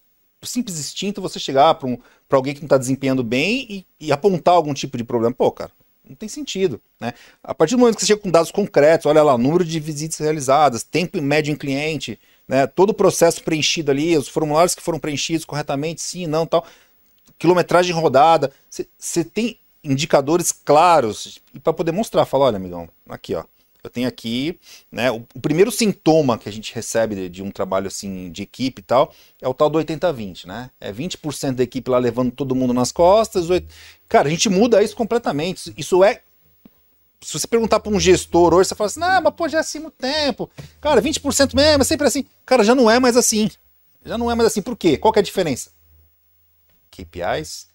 [0.43, 1.99] simples instinto, você chegar para um,
[2.31, 5.35] alguém que não está desempenhando bem e, e apontar algum tipo de problema.
[5.35, 5.71] Pô, cara,
[6.09, 6.81] não tem sentido.
[6.99, 7.13] Né?
[7.43, 10.19] A partir do momento que você chega com dados concretos, olha lá, número de visitas
[10.19, 12.19] realizadas, tempo médio em cliente,
[12.49, 12.67] né?
[12.67, 16.65] todo o processo preenchido ali, os formulários que foram preenchidos corretamente, sim, não, tal,
[17.39, 18.53] quilometragem rodada,
[18.99, 23.45] você tem indicadores claros e para poder mostrar, falar, olha, amigão, aqui, ó,
[23.87, 24.59] eu tenho aqui,
[24.91, 28.43] né, o, o, primeiro sintoma que a gente recebe de, de, um trabalho assim de
[28.43, 30.71] equipe e tal, é o tal do 80-20, né?
[30.81, 33.49] É 20% da equipe lá levando todo mundo nas costas.
[33.49, 33.73] 8...
[34.09, 35.73] Cara, a gente muda isso completamente.
[35.77, 36.23] Isso é
[37.21, 39.61] se você perguntar para um gestor hoje, você fala assim: "Não, mas pô, já é
[39.61, 40.51] assim muito tempo".
[40.81, 42.25] Cara, 20% mesmo, é sempre assim.
[42.45, 43.51] Cara, já não é mais assim.
[44.05, 44.63] Já não é mais assim.
[44.63, 44.97] Por quê?
[44.97, 45.71] Qual que é a diferença?
[46.91, 47.69] KPIs,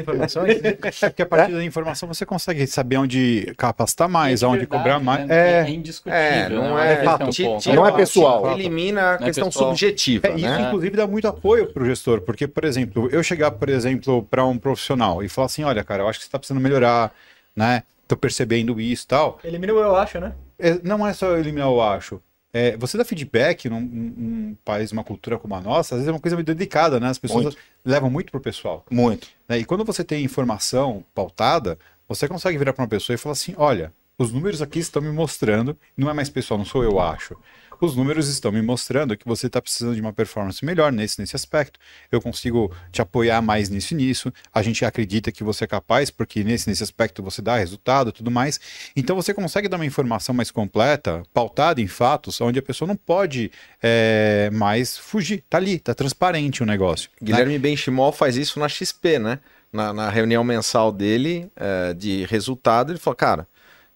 [0.00, 0.64] Informações?
[0.64, 0.72] É
[1.08, 5.00] porque a partir da informação você consegue saber onde capacitar mais, É onde verdade, cobrar
[5.00, 5.26] mais.
[5.26, 5.36] né?
[5.36, 6.18] É, É indiscutível.
[6.18, 6.94] É, não né?
[6.94, 8.52] é, um Não é pessoal.
[8.52, 10.62] Elimina a é questão subjetiva, É, isso, né?
[10.62, 14.44] inclusive, dá muito apoio para o gestor, porque, por exemplo, eu chegar, por exemplo, para
[14.44, 17.12] um profissional e falar assim: olha, cara, eu acho que você está precisando melhorar,
[17.56, 17.82] né?
[18.06, 19.38] Tô percebendo isso e tal.
[19.42, 20.32] Elimina o eu acho, né?
[20.58, 22.20] É, não é só eliminar o acho.
[22.56, 26.20] É, você dá feedback num, país, uma cultura como a nossa, às vezes é uma
[26.20, 27.08] coisa muito delicada, né?
[27.08, 27.58] As pessoas Muito.
[27.84, 28.86] levam muito pro pessoal.
[28.88, 29.26] Muito.
[29.48, 29.58] né?
[29.58, 31.76] E quando você tem informação pautada,
[32.08, 35.10] você consegue virar para uma pessoa e falar assim: olha, os números aqui estão me
[35.10, 37.36] mostrando, não é mais pessoal, não sou eu acho.
[37.80, 41.36] Os números estão me mostrando que você está precisando de uma performance melhor nesse, nesse
[41.36, 41.78] aspecto.
[42.10, 44.32] Eu consigo te apoiar mais nisso e nisso.
[44.52, 48.30] A gente acredita que você é capaz, porque nesse, nesse aspecto você dá resultado tudo
[48.30, 48.60] mais.
[48.96, 52.96] Então você consegue dar uma informação mais completa, pautada em fatos, onde a pessoa não
[52.96, 53.50] pode
[53.82, 55.44] é, mais fugir.
[55.48, 57.10] Tá ali, tá transparente o negócio.
[57.20, 57.26] né?
[57.26, 59.38] Guilherme Benchimol faz isso na XP, né?
[59.72, 63.48] Na, na reunião mensal dele eh, de resultado, ele falou, cara,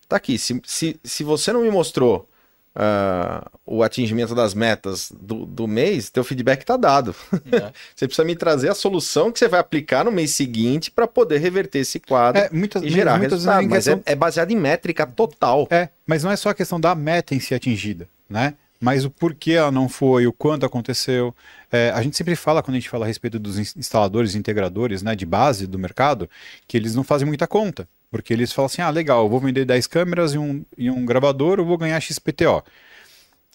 [0.09, 2.29] tá aqui, se, se, se você não me mostrou
[2.75, 7.15] ah, o atingimento das metas do, do mês, teu feedback tá dado.
[7.53, 7.73] É.
[7.95, 11.39] você precisa me trazer a solução que você vai aplicar no mês seguinte para poder
[11.39, 13.69] reverter esse quadro É, muitas, e gerar muitas resultado.
[13.69, 15.67] Mas questão- é, é baseado em métrica total.
[15.71, 18.55] É, mas não é só a questão da meta em si atingida, né?
[18.81, 21.35] Mas o porquê ela não foi, o quanto aconteceu.
[21.73, 25.03] É, a gente sempre fala, quando a gente fala a respeito dos ins- instaladores integradores
[25.03, 26.31] né, de base do mercado,
[26.67, 27.89] que eles não fazem muita conta.
[28.11, 31.05] Porque eles falam assim: ah, legal, eu vou vender 10 câmeras e um, e um
[31.05, 32.63] gravador, eu vou ganhar XPTO.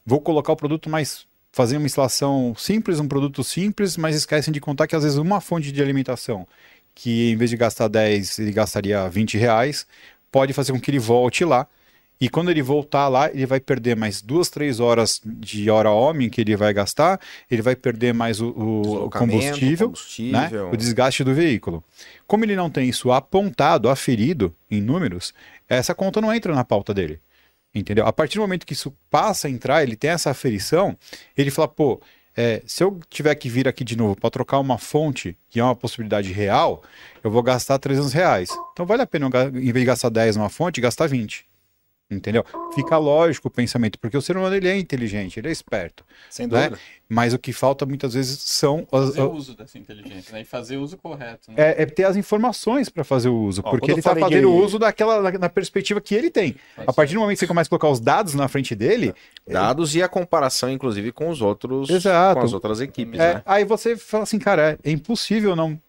[0.05, 1.25] Vou colocar o produto mais.
[1.51, 5.41] fazer uma instalação simples, um produto simples, mas esquecem de contar que às vezes uma
[5.41, 6.47] fonte de alimentação,
[6.95, 9.87] que em vez de gastar 10, ele gastaria 20 reais,
[10.31, 11.67] pode fazer com que ele volte lá.
[12.23, 16.29] E quando ele voltar lá, ele vai perder mais duas, três horas de hora homem
[16.29, 17.19] que ele vai gastar,
[17.51, 19.93] ele vai perder mais o, o- Deslocamento, combustível, né?
[20.43, 20.69] combustível.
[20.71, 21.83] o desgaste do veículo.
[22.25, 25.33] Como ele não tem isso apontado, aferido em números,
[25.67, 27.19] essa conta não entra na pauta dele.
[27.75, 28.05] Entendeu?
[28.07, 30.95] A partir do momento que isso passa a entrar, ele tem essa aferição,
[31.35, 31.99] ele fala, pô,
[32.37, 35.63] é, se eu tiver que vir aqui de novo para trocar uma fonte, que é
[35.63, 36.83] uma possibilidade real,
[37.21, 38.49] eu vou gastar 300 reais.
[38.71, 41.45] Então vale a pena, eu em vez de gastar 10 numa fonte, gastar 20.
[42.11, 42.45] Entendeu?
[42.75, 46.05] Fica lógico o pensamento, porque o ser humano ele é inteligente, ele é esperto.
[46.29, 46.67] Sem Né?
[46.67, 46.79] dúvida.
[47.09, 50.41] Mas o que falta muitas vezes são as- Fazer uso dessa inteligência, né?
[50.41, 51.49] E fazer uso correto.
[51.51, 51.55] Né?
[51.57, 54.45] é, é ter as informações para fazer o uso, Ó, porque ele está fazendo de-
[54.45, 56.55] o uso daquela na, na perspectiva que ele tem.
[56.85, 59.13] A partir do momento que você começa a colocar os dados na frente dele,
[59.47, 62.39] Dados e a comparação, inclusive, com os outros, Exato.
[62.39, 63.43] com as outras equipes, é, né?
[63.45, 65.79] aí você fala assim, cara, é, é impossível não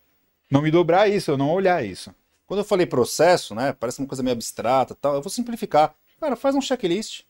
[0.50, 2.14] não me dobrar isso, eu não olhar isso.
[2.46, 5.92] Quando eu falei processo, né, parece uma coisa meio abstrata e tal, eu vou simplificar.
[6.24, 7.20] Cara, faz um checklist.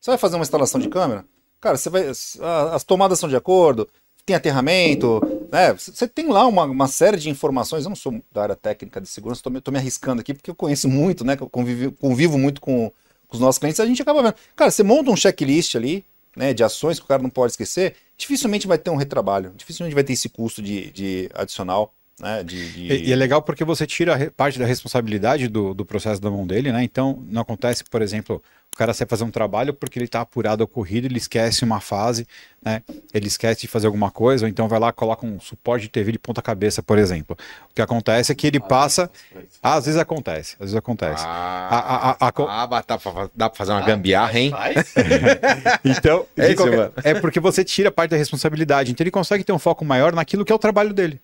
[0.00, 1.24] Você vai fazer uma instalação de câmera?
[1.60, 2.06] Cara, você vai.
[2.06, 3.88] as- As tomadas são de acordo,
[4.24, 5.72] tem aterramento, né?
[5.72, 7.82] Você tem lá uma, uma série de informações.
[7.84, 10.54] Eu não sou da área técnica de segurança, tô me, me arriscando aqui, porque eu
[10.54, 11.36] conheço muito, né?
[11.40, 12.88] Eu convivo, convivo muito com,
[13.26, 14.36] com os nossos clientes, a gente acaba vendo.
[14.54, 16.04] Cara, você monta um checklist ali,
[16.36, 16.54] né?
[16.54, 20.04] De ações que o cara não pode esquecer, dificilmente vai ter um retrabalho, dificilmente vai
[20.04, 21.92] ter esse custo de, de adicional.
[22.20, 25.74] Né, de, de- E, e é legal porque você tira a parte da responsabilidade do,
[25.74, 26.82] do processo da mão dele, né?
[26.82, 30.62] Então, não acontece, por exemplo, o cara sai fazer um trabalho porque ele está apurado
[30.62, 32.26] ao corrido, ele esquece uma fase,
[32.64, 32.82] né?
[33.12, 35.88] Ele esquece de fazer alguma coisa, ou então vai lá e coloca um suporte de
[35.90, 37.36] TV de ponta cabeça, por exemplo.
[37.70, 39.10] O que acontece é que ele passa.
[39.62, 41.22] Ah, às vezes acontece, às vezes acontece.
[41.26, 44.52] Ah, A- a- a- ah, dá, pra, dá pra fazer uma gambiarra, hein?
[45.84, 46.92] Então, É isso, qualquer- mano.
[47.04, 48.90] é porque você tira parte da responsabilidade.
[48.90, 51.20] Então ele consegue ter um foco maior naquilo que é o trabalho dele.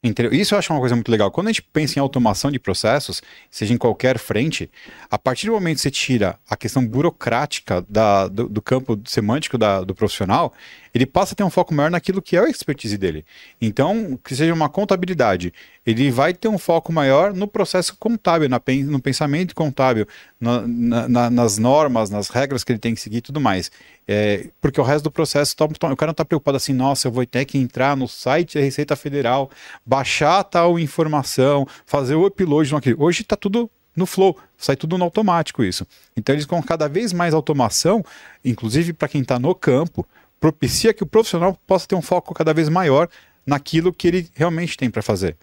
[0.00, 0.32] Entendeu?
[0.32, 1.28] Isso eu acho uma coisa muito legal.
[1.28, 4.70] Quando a gente pensa em automação de processos, seja em qualquer frente,
[5.10, 9.58] a partir do momento que você tira a questão burocrática da, do, do campo semântico
[9.58, 10.54] da, do profissional,
[10.94, 13.24] ele passa a ter um foco maior naquilo que é a expertise dele.
[13.60, 15.52] Então, que seja uma contabilidade,
[15.84, 20.06] ele vai ter um foco maior no processo contábil, na, no pensamento contábil,
[20.40, 20.64] na,
[21.08, 23.68] na, nas normas, nas regras que ele tem que seguir e tudo mais.
[24.10, 27.12] É, porque o resto do processo, tá, o cara não está preocupado assim, nossa, eu
[27.12, 29.50] vou ter que entrar no site da Receita Federal,
[29.84, 33.02] baixar tal informação, fazer o upload naquilo.
[33.02, 35.86] Hoje está tudo no flow, sai tudo no automático isso.
[36.16, 38.02] Então eles com cada vez mais automação,
[38.42, 40.06] inclusive para quem está no campo,
[40.40, 43.08] propicia que o profissional possa ter um foco cada vez maior
[43.44, 45.36] naquilo que ele realmente tem para fazer.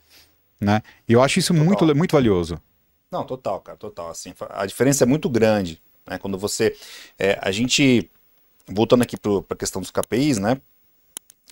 [0.59, 0.81] Né?
[1.07, 2.59] E eu acho isso muito, muito valioso.
[3.11, 4.09] Não, total, cara, total.
[4.09, 5.81] Assim, a diferença é muito grande.
[6.07, 6.17] Né?
[6.17, 6.75] Quando você.
[7.19, 8.09] É, a gente.
[8.67, 10.59] Voltando aqui para a questão dos KPIs, né?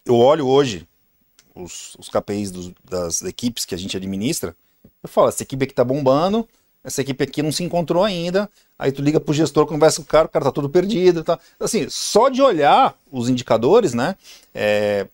[0.06, 0.88] Eu olho hoje
[1.56, 4.56] os, os KPIs dos, das equipes que a gente administra.
[5.02, 6.48] Eu falo, essa equipe aqui tá bombando,
[6.84, 8.50] essa equipe aqui não se encontrou ainda.
[8.78, 11.24] Aí tu liga pro gestor, conversa com o cara, o cara tá todo perdido.
[11.24, 11.40] Tá?
[11.60, 14.16] Assim, só de olhar os indicadores, né?
[14.54, 15.08] É,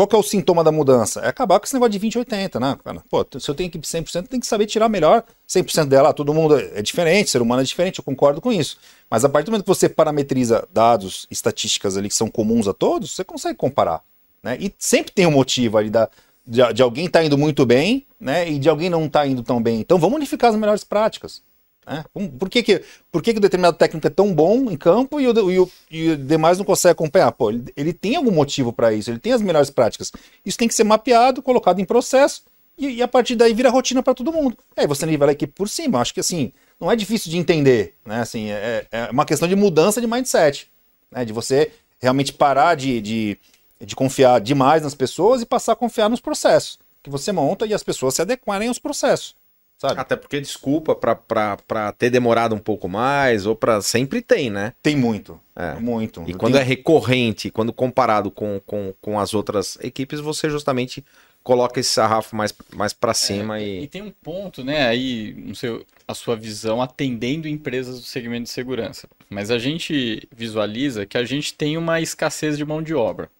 [0.00, 1.20] qual que é o sintoma da mudança?
[1.20, 2.78] É acabar com esse negócio de 20 80, né?
[3.10, 6.14] Pô, se eu tenho equipe 100%, tem que saber tirar melhor 100% dela.
[6.14, 8.78] Todo mundo é diferente, ser humano é diferente, eu concordo com isso.
[9.10, 12.72] Mas a partir do momento que você parametriza dados, estatísticas ali que são comuns a
[12.72, 14.02] todos, você consegue comparar.
[14.42, 14.56] Né?
[14.58, 16.08] E sempre tem um motivo ali da,
[16.46, 18.48] de, de alguém tá indo muito bem né?
[18.48, 19.80] e de alguém não tá indo tão bem.
[19.80, 21.42] Então vamos unificar as melhores práticas.
[21.86, 22.04] Né?
[22.38, 25.50] Por, que, que, por que, que determinado técnico é tão bom em campo e o,
[25.50, 27.32] e o, e o demais não consegue acompanhar?
[27.32, 30.12] Pô, ele, ele tem algum motivo para isso, ele tem as melhores práticas.
[30.44, 32.42] Isso tem que ser mapeado, colocado em processo
[32.78, 34.56] e, e a partir daí vira rotina para todo mundo.
[34.76, 36.00] Aí você nivela a equipe por cima.
[36.00, 37.94] Acho que assim, não é difícil de entender.
[38.04, 38.20] Né?
[38.20, 40.70] Assim, é, é uma questão de mudança de mindset.
[41.10, 41.24] Né?
[41.24, 43.38] De você realmente parar de, de,
[43.80, 47.74] de confiar demais nas pessoas e passar a confiar nos processos que você monta e
[47.74, 49.34] as pessoas se adequarem aos processos.
[49.80, 49.98] Sabe?
[49.98, 54.74] Até porque desculpa para ter demorado um pouco mais, ou para sempre tem, né?
[54.82, 55.40] Tem muito.
[55.56, 55.72] É.
[55.80, 56.22] Muito.
[56.26, 56.62] E Eu quando tenho...
[56.62, 61.02] é recorrente, quando comparado com, com, com as outras equipes, você justamente
[61.42, 63.84] coloca esse sarrafo mais, mais para cima é, e...
[63.84, 68.42] e tem um ponto, né, aí, não sei, a sua visão atendendo empresas do segmento
[68.42, 69.08] de segurança.
[69.30, 73.30] Mas a gente visualiza que a gente tem uma escassez de mão de obra.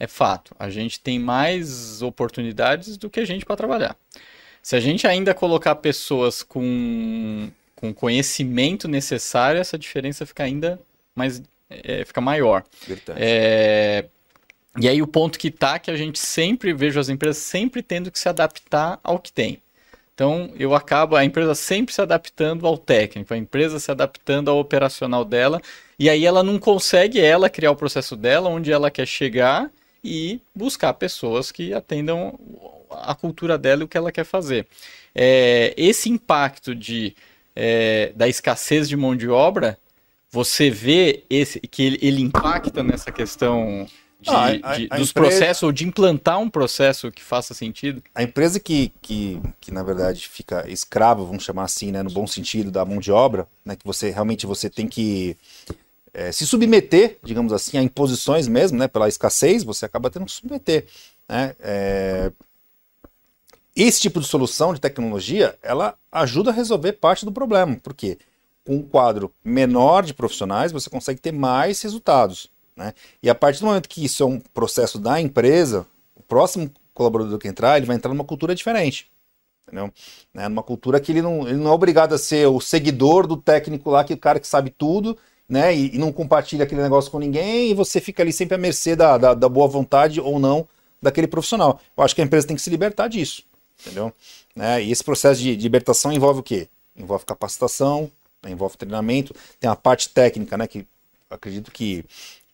[0.00, 3.96] É fato, a gente tem mais oportunidades do que a gente para trabalhar.
[4.62, 10.80] Se a gente ainda colocar pessoas com, com conhecimento necessário, essa diferença fica ainda
[11.14, 12.64] mais é, fica maior.
[13.16, 14.06] É,
[14.80, 18.10] e aí o ponto que tá que a gente sempre vejo as empresas sempre tendo
[18.10, 19.60] que se adaptar ao que tem.
[20.14, 24.58] Então eu acabo a empresa sempre se adaptando ao técnico, a empresa se adaptando ao
[24.58, 25.60] operacional dela,
[25.98, 29.70] e aí ela não consegue ela criar o processo dela onde ela quer chegar
[30.08, 32.38] e buscar pessoas que atendam
[32.90, 34.66] a cultura dela e o que ela quer fazer.
[35.14, 37.14] É, esse impacto de,
[37.54, 39.78] é, da escassez de mão de obra,
[40.30, 43.86] você vê esse, que ele, ele impacta nessa questão
[44.20, 45.12] de, ah, a, de, a, dos empresa...
[45.12, 48.02] processos ou de implantar um processo que faça sentido?
[48.14, 52.26] A empresa que, que, que, na verdade, fica escrava, vamos chamar assim, né, no bom
[52.26, 55.36] sentido, da mão de obra, né, que você realmente você tem que
[56.12, 60.32] é, se submeter, digamos assim, a imposições mesmo, né, pela escassez, você acaba tendo que
[60.32, 60.86] submeter.
[61.28, 62.32] Né, é,
[63.76, 68.18] esse tipo de solução de tecnologia, ela ajuda a resolver parte do problema, porque
[68.66, 72.50] com um quadro menor de profissionais, você consegue ter mais resultados.
[72.76, 72.92] Né?
[73.22, 77.38] E a partir do momento que isso é um processo da empresa, o próximo colaborador
[77.38, 79.10] que entrar, ele vai entrar numa cultura diferente.
[79.66, 79.92] Entendeu?
[80.34, 80.48] Né?
[80.48, 83.90] Numa cultura que ele não, ele não é obrigado a ser o seguidor do técnico
[83.90, 85.16] lá, que é o cara que sabe tudo,
[85.48, 85.74] né?
[85.74, 88.94] E, e, não compartilha aquele negócio com ninguém, e você fica ali sempre à mercê
[88.94, 90.66] da, da, da boa vontade ou não
[91.00, 91.80] daquele profissional.
[91.96, 93.48] Eu acho que a empresa tem que se libertar disso
[93.80, 94.12] entendeu?
[94.54, 94.82] Né?
[94.82, 96.68] E esse processo de, de libertação envolve o quê?
[96.96, 98.10] Envolve capacitação,
[98.42, 98.50] né?
[98.50, 100.66] envolve treinamento, tem a parte técnica, né?
[100.66, 100.86] Que
[101.30, 102.04] acredito que,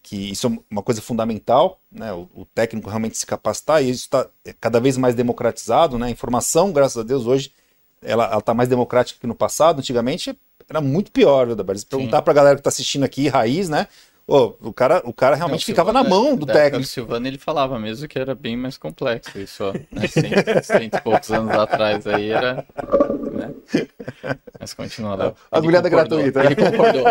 [0.02, 2.12] que isso é uma coisa fundamental, né?
[2.12, 4.29] O, o técnico realmente se capacitar e isso está
[4.60, 6.08] cada vez mais democratizado, né?
[6.08, 7.50] A informação, graças a Deus, hoje
[8.02, 9.79] ela está mais democrática que no passado.
[9.79, 10.38] Antigamente
[10.69, 13.87] era muito pior, viu, Se perguntar para a galera que está assistindo aqui, raiz, né?
[14.27, 16.83] Oh, o, cara, o cara realmente não, ficava Silvano, na mão do técnico.
[16.83, 19.73] O Silvano ele falava mesmo que era bem mais complexo isso, ó.
[19.73, 20.06] Né?
[20.62, 22.65] Cento, e poucos anos atrás aí era.
[23.33, 23.54] Né?
[24.58, 25.35] Mas continua lá.
[25.52, 26.42] A mulher gratuita.
[26.42, 27.04] Ele concordou.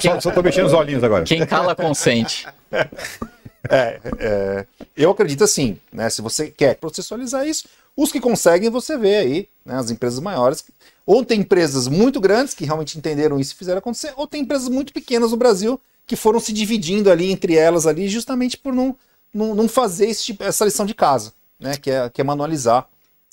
[0.00, 1.24] Quem, só, só tô mexendo os olhinhos agora.
[1.24, 2.46] Quem cala consente.
[3.70, 6.10] É, é, eu acredito assim, né?
[6.10, 9.74] Se você quer processualizar isso, os que conseguem você vê aí, né?
[9.76, 10.64] As empresas maiores.
[11.04, 14.68] Ou tem empresas muito grandes que realmente entenderam isso e fizeram acontecer, ou tem empresas
[14.68, 18.94] muito pequenas no Brasil que foram se dividindo ali entre elas ali, justamente por não,
[19.32, 21.76] não, não fazer tipo, essa lição de casa, né?
[21.76, 22.86] Que é, que é manualizar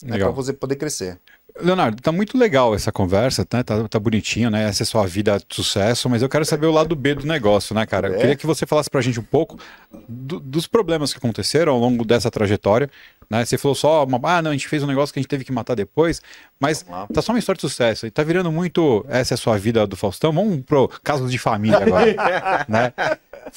[0.04, 1.18] né, para você poder crescer.
[1.62, 3.64] Leonardo, tá muito legal essa conversa, né?
[3.64, 4.64] Tá, tá bonitinho, né?
[4.70, 7.76] Essa é sua vida de sucesso, mas eu quero saber o lado B do negócio,
[7.76, 8.08] né, cara?
[8.08, 8.18] Eu É.
[8.18, 9.60] queria que você falasse pra gente um pouco
[10.08, 12.90] do- dos problemas que aconteceram ao longo dessa trajetória,
[13.30, 13.46] né?
[13.46, 15.44] Você falou só, uma, ah, não, a gente fez um negócio que a gente teve
[15.44, 16.22] que matar depois,
[16.60, 18.08] mas tá só uma história de sucesso.
[18.08, 20.32] E tá virando muito, essa é a sua vida do Faustão.
[20.32, 22.94] Vamos pro casos de família agora, né?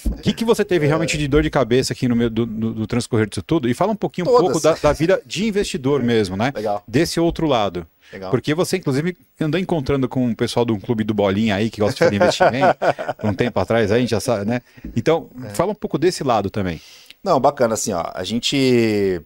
[0.06, 2.72] O que, que você teve realmente de dor de cabeça aqui no meio do, do-
[2.74, 3.68] do transcorrer disso tudo?
[3.68, 6.52] E fala um pouquinho um pouco da, da vida de investidor mesmo, né?
[6.54, 6.82] Legal.
[6.86, 7.86] Desse outro lado.
[8.12, 8.30] Legal.
[8.30, 11.80] Porque você, inclusive, andou encontrando com o pessoal de um clube do Bolinha aí, que
[11.80, 12.78] gosta de fazer investimento,
[13.24, 14.60] um tempo atrás, aí a gente já sabe, né?
[14.94, 16.80] Então, fala um pouco desse lado também.
[17.24, 19.20] Não, bacana, assim, ó, a gente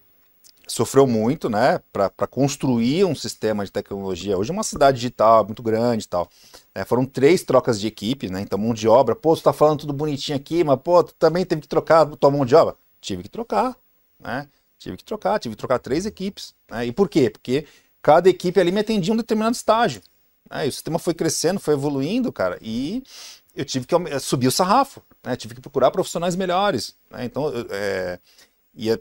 [0.67, 4.37] sofreu muito, né, para construir um sistema de tecnologia.
[4.37, 6.29] Hoje é uma cidade digital muito grande e tal.
[6.75, 8.41] né, foram três trocas de equipe, né?
[8.41, 11.45] Então, mão de obra, pô, tu tá falando tudo bonitinho aqui, mas, pô, tu também
[11.45, 12.75] teve que trocar tua mão de obra?
[13.01, 13.77] Tive que trocar,
[14.21, 14.49] né?
[14.79, 16.55] Tive que trocar, tive que trocar três equipes.
[16.71, 16.87] Né?
[16.87, 17.31] E por quê?
[17.31, 17.67] Porque
[18.03, 20.03] cada equipe ali me atendia um determinado estágio.
[20.51, 23.03] né, E o sistema foi crescendo, foi evoluindo, cara, e
[23.55, 25.35] eu tive que aume- subir o sarrafo, né?
[25.37, 26.95] Tive que procurar profissionais melhores.
[27.11, 28.19] né, Então, é,
[28.75, 29.01] e é-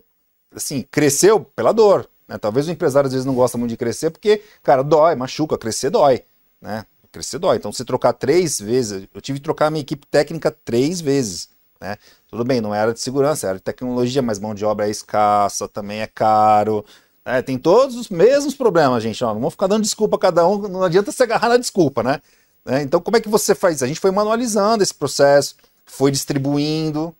[0.55, 2.09] assim, cresceu pela dor.
[2.27, 5.57] né, Talvez o empresário às vezes não gosta muito de crescer porque, cara, dói, machuca,
[5.57, 6.23] crescer dói.
[6.61, 6.85] Né?
[7.11, 7.57] Crescer dói.
[7.57, 11.49] Então, se trocar três vezes, eu tive que trocar minha equipe técnica três vezes.
[11.79, 11.97] Né?
[12.27, 15.67] Tudo bem, não era de segurança, era de tecnologia, mas mão de obra é escassa,
[15.67, 16.83] também é caro.
[17.25, 19.23] né, tem todos os mesmos problemas, gente.
[19.23, 22.03] Ó, não vamos ficar dando desculpa a cada um, não adianta se agarrar na desculpa,
[22.03, 22.21] né?
[22.65, 22.81] né?
[22.81, 23.83] Então, como é que você faz?
[23.83, 27.15] A gente foi manualizando esse processo, foi distribuindo,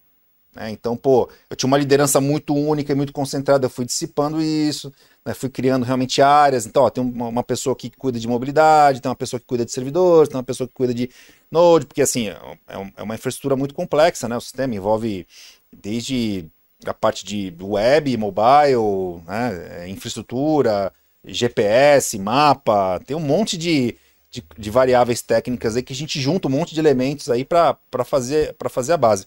[0.56, 0.72] né?
[0.72, 4.92] Então, pô, eu tinha uma liderança muito única e muito concentrada, eu fui dissipando isso,
[5.26, 5.34] né?
[5.34, 6.66] fui criando realmente áreas.
[6.66, 9.66] Então, ó, tem uma, uma pessoa que cuida de mobilidade, tem uma pessoa que cuida
[9.66, 11.10] de servidores, tem uma pessoa que cuida de
[11.52, 12.28] Node, porque assim,
[12.68, 14.36] é, um- é uma infraestrutura muito complexa, né?
[14.38, 15.28] O sistema envolve
[15.72, 16.46] desde
[16.86, 19.84] a parte de web, mobile, né?
[19.86, 20.92] é, infraestrutura,
[21.26, 23.96] GPS, mapa, tem um monte de,
[24.30, 27.78] de, de variáveis técnicas aí que a gente junta um monte de elementos aí para
[28.06, 29.26] fazer, fazer a base.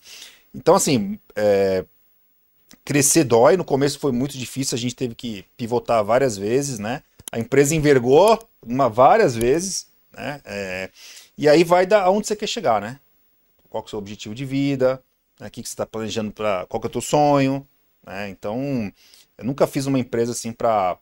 [0.54, 1.84] Então, assim, é,
[2.84, 3.56] crescer dói.
[3.56, 7.02] No começo foi muito difícil, a gente teve que pivotar várias vezes, né?
[7.30, 10.40] A empresa envergou uma, várias vezes, né?
[10.44, 10.90] É,
[11.36, 12.98] e aí vai da onde você quer chegar, né?
[13.68, 15.02] Qual é o seu objetivo de vida,
[15.38, 15.48] né?
[15.48, 16.66] o que, você está planejando para.
[16.66, 17.66] Qual que é o teu sonho,
[18.04, 18.28] né?
[18.30, 18.92] Então,
[19.36, 20.98] eu nunca fiz uma empresa assim para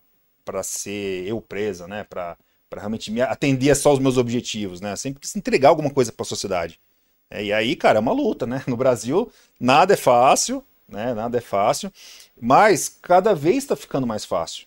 [0.63, 2.05] ser eu presa, né?
[2.05, 2.37] Para
[2.75, 4.97] realmente me atender só os meus objetivos, né?
[4.97, 6.81] Sempre quis entregar alguma coisa para a sociedade.
[7.31, 8.63] É, e aí, cara, é uma luta, né?
[8.67, 11.15] No Brasil, nada é fácil, né?
[11.15, 11.93] Nada é fácil,
[12.41, 14.67] mas cada vez está ficando mais fácil.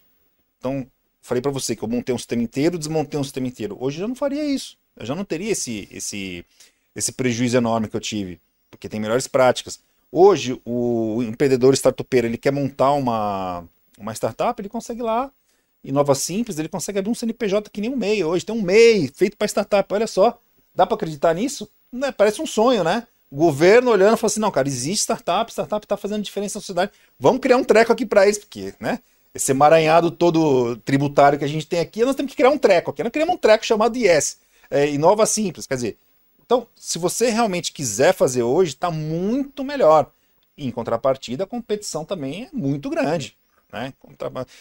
[0.57, 0.85] Então,
[1.21, 3.77] falei para você que eu montei um sistema inteiro, desmontei um sistema inteiro.
[3.79, 4.77] Hoje eu já não faria isso.
[4.95, 6.45] Eu já não teria esse, esse,
[6.95, 8.39] esse prejuízo enorme que eu tive,
[8.69, 9.79] porque tem melhores práticas.
[10.11, 13.63] Hoje, o empreendedor startupeiro, ele quer montar uma,
[13.97, 15.31] uma startup, ele consegue lá,
[15.83, 18.45] em Nova Simples, ele consegue abrir um CNPJ que nem um MEI hoje.
[18.45, 20.37] Tem um MEI feito para startup, olha só.
[20.75, 21.69] Dá para acreditar nisso?
[21.91, 22.11] Né?
[22.11, 23.07] Parece um sonho, né?
[23.31, 26.61] O governo olhando e falando assim: não, cara, existe startup, startup está fazendo diferença na
[26.61, 26.91] sociedade.
[27.19, 28.99] Vamos criar um treco aqui para isso, porque, né?
[29.33, 32.89] Esse emaranhado todo tributário que a gente tem aqui, nós temos que criar um treco
[32.89, 33.03] aqui.
[33.03, 34.39] Nós criamos um treco chamado IS,
[34.71, 35.67] é, Inova Simples.
[35.67, 35.97] Quer dizer,
[36.43, 40.11] então, se você realmente quiser fazer hoje, está muito melhor.
[40.57, 43.37] E, em contrapartida, a competição também é muito grande.
[43.71, 43.93] Né?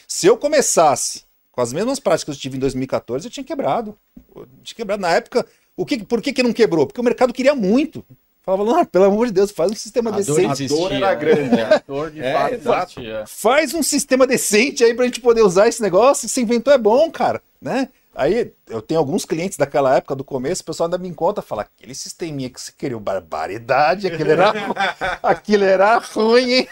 [0.06, 3.98] Se eu começasse com as mesmas práticas que eu tive em 2014, eu tinha quebrado.
[4.36, 5.00] Eu tinha quebrado.
[5.00, 5.46] Na época,
[5.78, 6.86] o que, por que, que não quebrou?
[6.86, 8.04] Porque o mercado queria muito.
[8.42, 10.64] Falava, não, pelo amor de Deus, faz um sistema A dor decente.
[10.64, 11.62] existia, era grande, né?
[11.64, 13.00] A dor de É, fato.
[13.26, 16.28] Faz um sistema decente aí pra gente poder usar esse negócio.
[16.28, 17.88] Se inventou é bom, cara, né?
[18.14, 21.62] Aí eu tenho alguns clientes daquela época, do começo, o pessoal ainda me conta, fala,
[21.62, 24.52] aquele sisteminha que você queria, barbaridade, aquilo era,
[25.22, 26.68] aquilo era ruim, hein?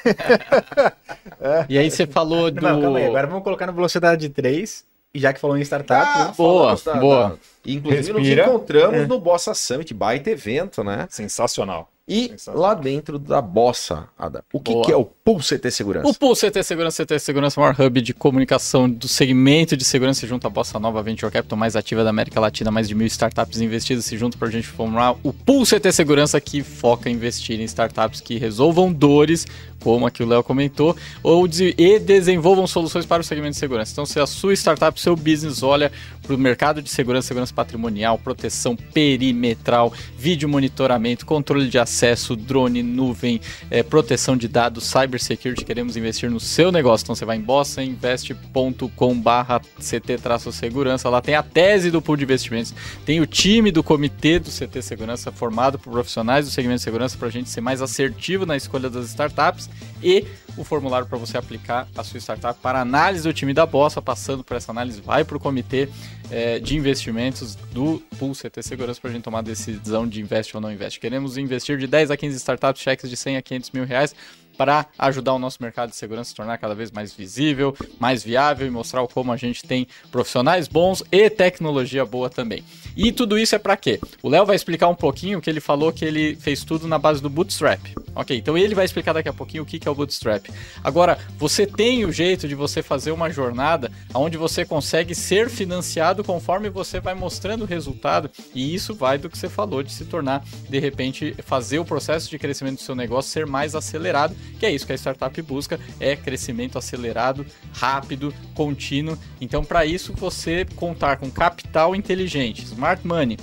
[1.68, 2.60] E aí você falou do.
[2.60, 4.84] Não, calma aí, agora vamos colocar na velocidade 3.
[5.16, 7.28] E já que falou em startup, Ah, boa, falamos da- boa.
[7.30, 7.36] da-
[7.72, 8.44] Inclusive, nos Respira.
[8.44, 11.06] encontramos no Bossa Summit, baita evento, né?
[11.10, 11.90] Sensacional.
[12.08, 12.60] E Sensacional.
[12.62, 14.84] lá dentro da Bossa, Ada, o que, Boa.
[14.84, 16.06] que é o Pulse CT Segurança?
[16.06, 19.82] O Pool CT Segurança, CT Segurança é o maior hub de comunicação do segmento de
[19.84, 23.08] segurança junto à Bossa Nova Venture Capital mais ativa da América Latina, mais de mil
[23.08, 27.14] startups investidas se juntam para a gente formar o Pool CT Segurança que foca em
[27.14, 29.44] investir em startups que resolvam dores,
[29.80, 33.92] como aqui o Léo comentou, ou de- e desenvolvam soluções para o segmento de segurança.
[33.92, 38.18] Então, se a sua startup, seu business olha para o mercado de segurança, segurança patrimonial,
[38.18, 45.96] proteção perimetral, vídeo monitoramento, controle de acesso, drone, nuvem, eh, proteção de dados, cybersecurity, queremos
[45.96, 47.04] investir no seu negócio.
[47.04, 52.74] Então você vai em bossainvest.com barra CT-segurança, lá tem a tese do pool de investimentos,
[53.04, 57.16] tem o time do comitê do CT Segurança formado por profissionais do segmento de segurança
[57.16, 59.65] para a gente ser mais assertivo na escolha das startups
[60.02, 60.24] e
[60.56, 64.42] o formulário para você aplicar a sua startup para análise do time da Bossa, passando
[64.42, 65.88] por essa análise, vai para o comitê
[66.30, 70.60] é, de investimentos do Pool CT Segurança para a gente tomar decisão de investe ou
[70.60, 70.98] não investe.
[70.98, 74.14] Queremos investir de 10 a 15 startups, cheques de 100 a 500 mil reais
[74.56, 78.24] para ajudar o nosso mercado de segurança a se tornar cada vez mais visível, mais
[78.24, 82.64] viável e mostrar como a gente tem profissionais bons e tecnologia boa também.
[82.96, 84.00] E tudo isso é para quê?
[84.22, 87.20] O Léo vai explicar um pouquinho que ele falou que ele fez tudo na base
[87.20, 87.80] do Bootstrap.
[88.14, 90.46] Ok, então ele vai explicar daqui a pouquinho o que é o Bootstrap.
[90.82, 96.24] Agora, você tem o jeito de você fazer uma jornada onde você consegue ser financiado
[96.24, 100.06] conforme você vai mostrando o resultado, e isso vai do que você falou de se
[100.06, 104.66] tornar, de repente, fazer o processo de crescimento do seu negócio ser mais acelerado que
[104.66, 109.18] é isso que a startup busca, é crescimento acelerado, rápido, contínuo.
[109.40, 113.36] Então, para isso, você contar com capital inteligente, smart money,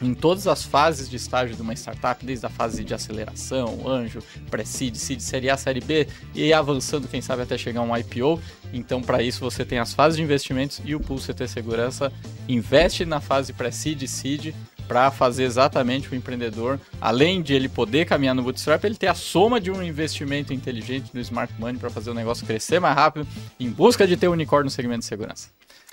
[0.00, 4.22] em todas as fases de estágio de uma startup, desde a fase de aceleração, anjo,
[4.50, 8.40] pré-seed, seed, série A, série B, e avançando, quem sabe, até chegar a um IPO.
[8.72, 12.12] Então, para isso, você tem as fases de investimentos e o Pool CT Segurança
[12.48, 14.54] investe na fase pré-seed, seed,
[14.86, 19.14] para fazer exatamente o empreendedor, além de ele poder caminhar no bootstrap, ele ter a
[19.14, 23.26] soma de um investimento inteligente no smart money para fazer o negócio crescer mais rápido,
[23.58, 25.48] em busca de ter um unicórnio no segmento de segurança.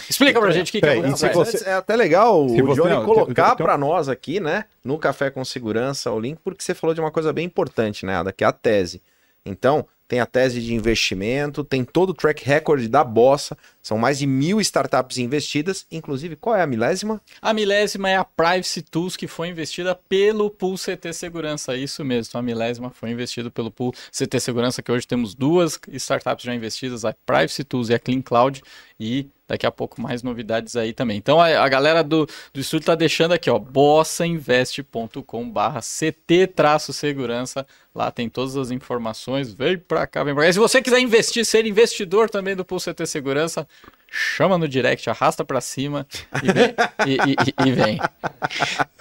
[0.10, 2.94] Explica pra gente o que, que é mas você- É até legal o você- Johnny
[2.96, 6.94] não, colocar pra nós aqui, né, no Café com Segurança, o link, porque você falou
[6.94, 9.02] de uma coisa bem importante, né, Ada, que é a tese.
[9.46, 14.20] Então, tem a tese de investimento, tem todo o track record da Bossa, são mais
[14.20, 17.20] de mil startups investidas, inclusive, qual é a milésima?
[17.42, 22.40] A milésima é a Privacy Tools que foi investida pelo Pool CT Segurança, isso mesmo.
[22.40, 27.04] A milésima foi investida pelo Pool CT Segurança, que hoje temos duas startups já investidas,
[27.04, 28.62] a Privacy Tools e a Clean Cloud,
[29.00, 31.18] e daqui a pouco mais novidades aí também.
[31.18, 38.12] Então, a, a galera do, do estúdio tá deixando aqui, ó, bossainvest.com barra CT-segurança, lá
[38.12, 40.50] tem todas as informações, vem pra cá, vem pra cá.
[40.50, 43.68] E se você quiser investir, ser investidor também do Pool CT Segurança,
[44.16, 46.06] chama no direct, arrasta pra cima
[46.44, 46.76] e vem.
[47.08, 48.00] e, e- e- vem.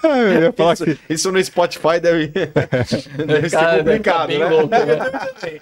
[0.03, 2.29] Ah, eu ia falar Isso, que isso no Spotify deve,
[3.27, 4.47] deve ser Cara, deve complicado, bem né?
[4.47, 5.61] louco, né?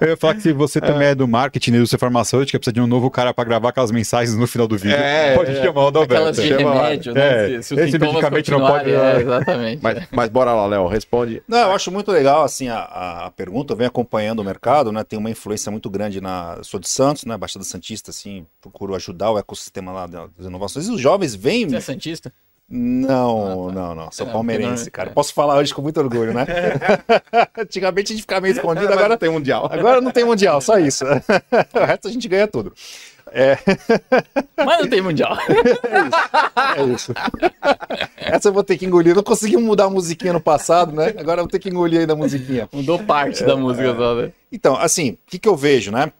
[0.00, 2.80] Eu ia falar que se você também é do marketing e indústria farmacêutica, precisa de
[2.80, 4.96] um novo cara pra gravar aquelas mensagens no final do vídeo.
[4.96, 5.62] É, pode é.
[5.62, 6.14] chamar o Adalberto.
[6.14, 7.56] Aquelas de Chama remédio, né?
[7.56, 9.82] É, Se, se esse medicamento não pode- é, exatamente.
[9.82, 11.42] Mas, mas bora lá, Léo, responde.
[11.46, 13.74] Não, eu acho muito legal assim a, a, a pergunta.
[13.74, 15.04] Eu venho acompanhando o mercado, né?
[15.04, 16.54] Tem uma influência muito grande na.
[16.56, 17.36] eu Sou de Santos, né?
[17.36, 20.86] Baixada Santista, assim, procuro ajudar o ecossistema lá das inovações.
[20.88, 21.68] E os jovens vêm.
[21.68, 22.32] Você é santista?
[22.74, 24.10] Não, não, não.
[24.10, 25.10] Sou É, palmeirense, não- cara.
[25.10, 25.12] é.
[25.12, 26.46] Posso falar hoje com muito orgulho, né?
[27.58, 29.68] Antigamente a gente ficava meio escondido, Agora agora, tem mundial.
[29.70, 31.04] agora não tem mundial, só isso.
[31.74, 32.72] o resto a gente ganha tudo.
[33.34, 33.56] É,
[34.56, 35.36] Mas não tem mundial.
[36.76, 37.14] é isso.
[38.16, 39.14] Essa eu vou ter que engolir.
[39.14, 41.14] Não consegui mudar a musiquinha no passado, né?
[41.18, 42.68] Agora eu vou ter que engolir ainda a musiquinha.
[42.72, 44.32] Mudou parte da música só, né?
[44.50, 46.12] Então, assim, o que, que eu vejo, né?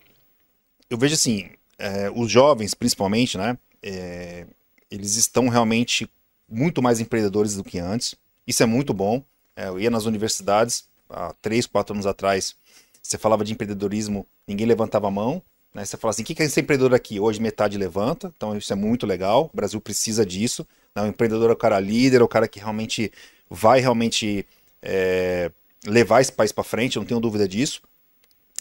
[0.88, 1.50] Eu vejo assim,
[1.82, 3.58] é, os jovens, principalmente, né?
[3.82, 4.46] é,
[4.90, 6.08] eles estão realmente
[6.48, 8.14] muito mais empreendedores do que antes.
[8.46, 9.22] Isso é muito bom.
[9.56, 12.54] É, eu ia nas universidades há três, quatro anos atrás.
[13.02, 15.42] Você falava de empreendedorismo, ninguém levantava a mão.
[15.74, 15.84] Né?
[15.84, 17.18] Você fala assim, o que é empreendedor aqui?
[17.18, 19.50] Hoje metade levanta, então isso é muito legal.
[19.52, 20.66] O Brasil precisa disso.
[20.94, 21.02] Né?
[21.02, 23.10] O empreendedor é o cara líder, é o cara que realmente
[23.50, 24.46] vai realmente
[24.80, 25.50] é,
[25.86, 27.82] levar esse país para frente, não tenho dúvida disso.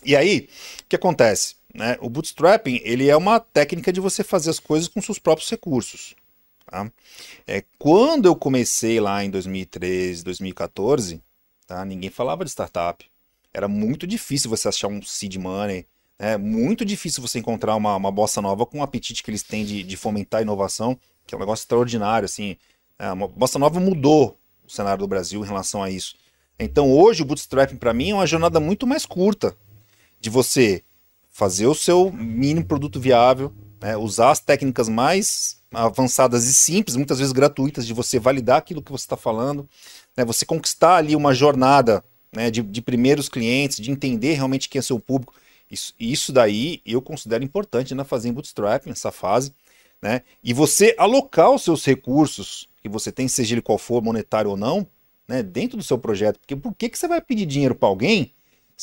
[0.04, 0.50] E aí,
[0.82, 1.56] o que acontece?
[1.74, 1.98] Né?
[2.02, 6.16] O bootstrapping ele é uma técnica de você fazer as coisas com seus próprios recursos.
[6.66, 6.92] tá?
[7.48, 11.22] É, quando eu comecei lá em 2013, 2014,
[11.66, 11.84] tá?
[11.86, 13.06] ninguém falava de startup.
[13.54, 15.86] Era muito difícil você achar um seed money.
[16.18, 19.66] É muito difícil você encontrar uma, uma bossa nova com o apetite que eles têm
[19.66, 22.26] de, de fomentar a inovação, que é um negócio extraordinário.
[22.26, 22.58] Assim.
[23.00, 26.16] É, uma bossa nova mudou o cenário do Brasil em relação a isso.
[26.60, 29.56] Então hoje o bootstrapping para mim é uma jornada muito mais curta
[30.20, 30.84] de você
[31.32, 37.18] fazer o seu mínimo produto viável, né, usar as técnicas mais avançadas e simples, muitas
[37.18, 39.68] vezes gratuitas, de você validar aquilo que você está falando,
[40.16, 44.80] né, você conquistar ali uma jornada né, de, de primeiros clientes, de entender realmente quem
[44.80, 45.34] é seu público.
[45.70, 49.54] Isso, isso daí eu considero importante na fazer em bootstrap, nessa fase,
[50.02, 50.22] né?
[50.44, 54.58] E você alocar os seus recursos que você tem, seja ele qual for, monetário ou
[54.58, 54.86] não,
[55.28, 56.40] né, dentro do seu projeto.
[56.40, 58.34] Porque por que, que você vai pedir dinheiro para alguém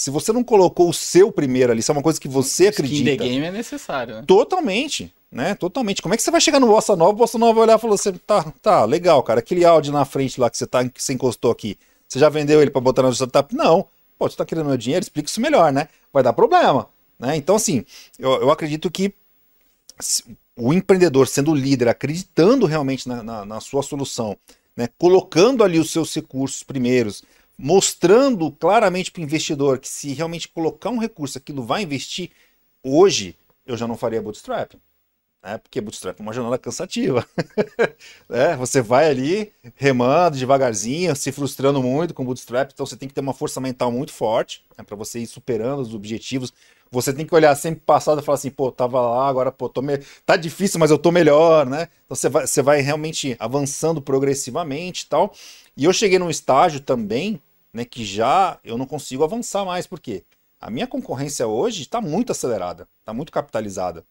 [0.01, 1.81] se você não colocou o seu primeiro ali?
[1.81, 3.25] Isso é uma coisa que você Skin the acredita.
[3.25, 4.25] game é necessário, né?
[4.25, 5.57] Totalmente, né?
[5.57, 6.01] Totalmente.
[6.01, 7.81] Como é que você vai chegar no Bossa Nova, o Bossa Nova vai olhar e
[7.81, 11.03] falar assim, tá, tá, legal, cara, aquele áudio na frente lá que você, tá, que
[11.03, 11.77] você encostou aqui,
[12.07, 13.53] você já vendeu ele para botar na startup?
[13.57, 13.87] Não.
[14.17, 15.03] Pô, você tá querendo meu dinheiro?
[15.03, 15.89] Explica isso melhor, né?
[16.13, 16.89] Vai dar problema,
[17.19, 17.35] né?
[17.37, 17.85] Então, assim,
[18.21, 19.13] eu, eu acredito que
[19.99, 20.25] se-
[20.57, 24.37] o empreendedor sendo líder, acreditando realmente na, na- na sua solução,
[24.77, 24.89] né?
[24.99, 27.23] colocando ali os seus recursos primeiros,
[27.59, 32.31] mostrando claramente para o investidor que se realmente colocar um recurso, aquilo vai investir,
[32.83, 33.37] hoje
[33.67, 34.75] eu já não faria bootstrap.
[35.43, 35.59] Né?
[35.59, 37.27] Porque bootstrap é uma jornada cansativa.
[38.31, 43.15] é, você vai ali remando devagarzinho, se frustrando muito com bootstrap, então você tem que
[43.15, 46.53] ter uma força mental muito forte né, para você ir superando os objetivos.
[46.91, 49.83] Você tem que olhar sempre passado e falar assim, pô, tava lá, agora, pô, tô
[49.83, 49.99] me...
[50.25, 51.89] tá difícil, mas eu tô melhor, né?
[52.07, 55.35] Então você vai, você vai realmente avançando progressivamente e tal.
[55.77, 57.41] E eu cheguei num estágio também,
[57.79, 60.25] né, que já eu não consigo avançar mais, por quê?
[60.61, 64.05] A minha concorrência hoje está muito acelerada, está muito capitalizada.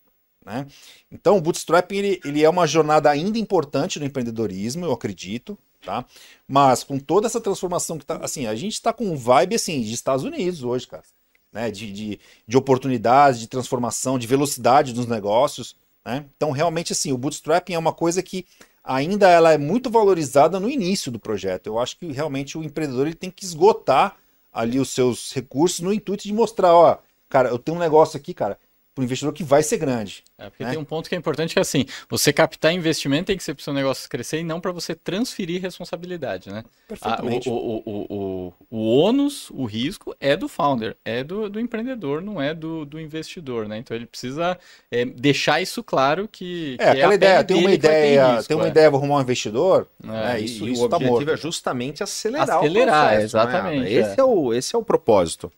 [0.45, 0.65] Né?
[1.11, 6.05] Então, o bootstrapping ele, ele é uma jornada ainda importante no empreendedorismo, eu acredito, tá?
[6.47, 9.81] Mas com toda essa transformação que tá, assim, a gente está com um vibe assim
[9.81, 11.03] de Estados Unidos hoje, cara,
[11.51, 11.69] né?
[11.69, 16.25] De, de, de oportunidades, de transformação, de velocidade dos negócios, né?
[16.37, 18.45] Então, realmente, assim, o bootstrapping é uma coisa que
[18.87, 21.67] ainda ela é muito valorizada no início do projeto.
[21.67, 24.15] Eu acho que realmente o empreendedor ele tem que esgotar
[24.51, 26.97] ali os seus recursos no intuito de mostrar, ó,
[27.29, 28.57] cara, eu tenho um negócio aqui, cara,
[28.97, 30.23] para o investidor que vai ser grande.
[30.39, 30.71] É, porque né?
[30.71, 33.53] tem um ponto que é importante que é assim, você captar investimento tem que ser
[33.53, 36.63] para o seu negócio crescer e não para você transferir responsabilidade, né?
[36.87, 37.47] Perfeitamente.
[37.47, 41.59] Ah, o, o, o, o, o ônus, o risco é do founder, é do, do
[41.59, 43.77] empreendedor, não é do, do investidor, né?
[43.77, 44.57] Então ele precisa
[44.91, 46.75] é, deixar isso claro que.
[46.79, 48.69] É, que aquela é ideia, tem uma ideia, risco, tem uma é.
[48.69, 50.39] ideia, vou arrumar um investidor, é, né?
[50.39, 51.31] Isso, e isso o tá objetivo morto.
[51.31, 53.43] é justamente acelerar, acelerar o processo, né?
[53.43, 53.83] exatamente.
[53.83, 53.91] Né?
[53.91, 54.23] Esse, é.
[54.23, 55.51] o, esse é o propósito.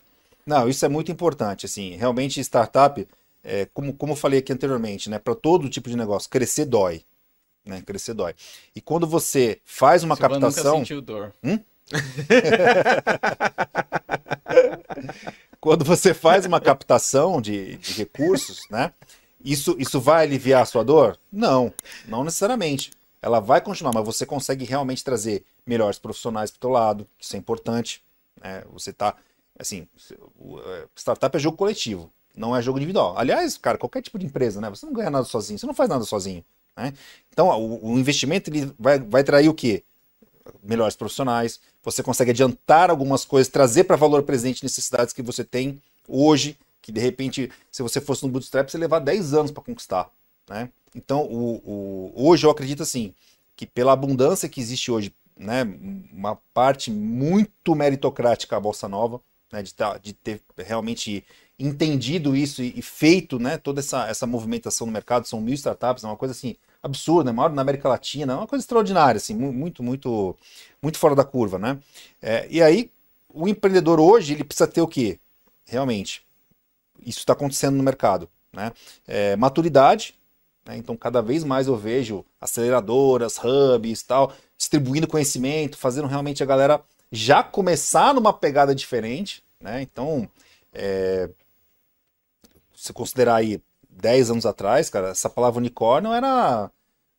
[0.46, 3.08] Não, isso é muito importante, assim, realmente startup
[3.44, 7.04] é, como, como eu falei aqui anteriormente, né, para todo tipo de negócio, crescer dói.
[7.66, 8.34] Né, crescer dói.
[8.76, 10.74] E quando você faz uma captação.
[10.74, 11.34] Nunca sentiu dor.
[11.44, 11.60] Hum?
[15.60, 18.94] quando você faz uma captação de, de recursos, né?
[19.44, 21.18] Isso, isso vai aliviar a sua dor?
[21.32, 21.74] Não,
[22.08, 22.92] não necessariamente.
[23.22, 27.36] Ela vai continuar, mas você consegue realmente trazer melhores profissionais para o teu lado, isso
[27.36, 28.04] é importante.
[28.42, 28.64] Né?
[28.72, 29.16] Você tá,
[29.58, 32.12] assim, é, startup é jogo coletivo.
[32.40, 33.16] Não é jogo individual.
[33.18, 34.70] Aliás, cara, qualquer tipo de empresa, né?
[34.70, 36.42] Você não ganha nada sozinho, você não faz nada sozinho.
[36.78, 36.94] Né?
[37.34, 39.84] Então, o, o, investimento ele vai, vai trair o quê?
[40.64, 45.82] Melhores profissionais, você consegue adiantar algumas coisas, trazer para valor presente necessidades que você tem
[46.08, 50.10] hoje, que de repente, se você fosse no bootstrap, você levar 10 anos para conquistar.
[50.50, 50.70] Né?
[50.96, 53.14] Então, o, o, hoje eu acredito assim,
[53.54, 55.64] que pela abundância que existe hoje, né,
[56.14, 59.20] uma parte muito meritocrática a Bolsa Nova,
[59.52, 61.26] né, de, tá, de ter realmente
[61.60, 66.04] entendido isso e, e, feito né, toda essa, essa movimentação no mercado, são mil startups,
[66.04, 69.36] é uma coisa assim absurda, é maior na América Latina, é uma coisa extraordinária, assim,
[69.36, 70.36] muito, muito,
[70.82, 71.78] muito fora da curva, né?
[72.22, 72.90] É, e aí,
[73.34, 75.20] o empreendedor hoje, ele precisa ter o quê?
[75.66, 76.24] Realmente,
[77.06, 78.72] isso está acontecendo no mercado, né?
[79.06, 80.16] É, maturidade,
[80.66, 80.78] né?
[80.78, 86.82] então cada vez mais eu vejo aceleradoras, hubs tal, distribuindo conhecimento, fazendo realmente a galera
[87.12, 89.82] já começar numa pegada diferente, né?
[89.82, 90.30] Então,
[90.74, 91.30] é,
[92.80, 96.72] você considerar aí 10 anos atrás, cara, essa palavra unicórnio era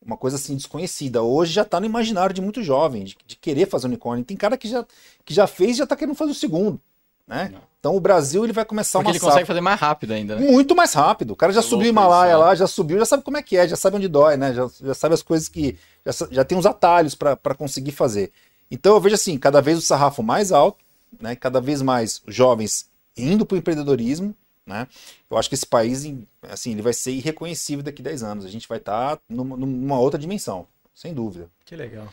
[0.05, 1.23] uma coisa assim desconhecida.
[1.23, 4.25] Hoje já está no imaginário de muito jovem, de, de, querer fazer unicórnio.
[4.25, 4.85] Tem cara que já,
[5.25, 6.81] que já fez e já está querendo fazer o segundo.
[7.27, 7.53] Né?
[7.79, 10.51] Então o Brasil ele vai começar Porque uma ele consegue fazer mais rápido ainda, né?
[10.51, 11.33] Muito mais rápido.
[11.33, 13.43] O cara já é subiu o Himalaia isso, lá, já subiu, já sabe como é
[13.43, 14.53] que é, já sabe onde dói, né?
[14.53, 15.79] Já, já sabe as coisas que.
[16.05, 18.33] Já, já tem uns atalhos para conseguir fazer.
[18.71, 20.85] Então eu vejo assim, cada vez o sarrafo mais alto,
[21.21, 21.37] né?
[21.37, 24.35] Cada vez mais jovens indo para o empreendedorismo,
[24.71, 24.89] né?
[25.31, 26.05] Eu acho que esse país,
[26.49, 28.45] assim, ele vai ser irreconhecível daqui a 10 anos.
[28.45, 31.51] A gente vai estar tá numa, numa outra dimensão, sem dúvida.
[31.67, 32.09] Que legal.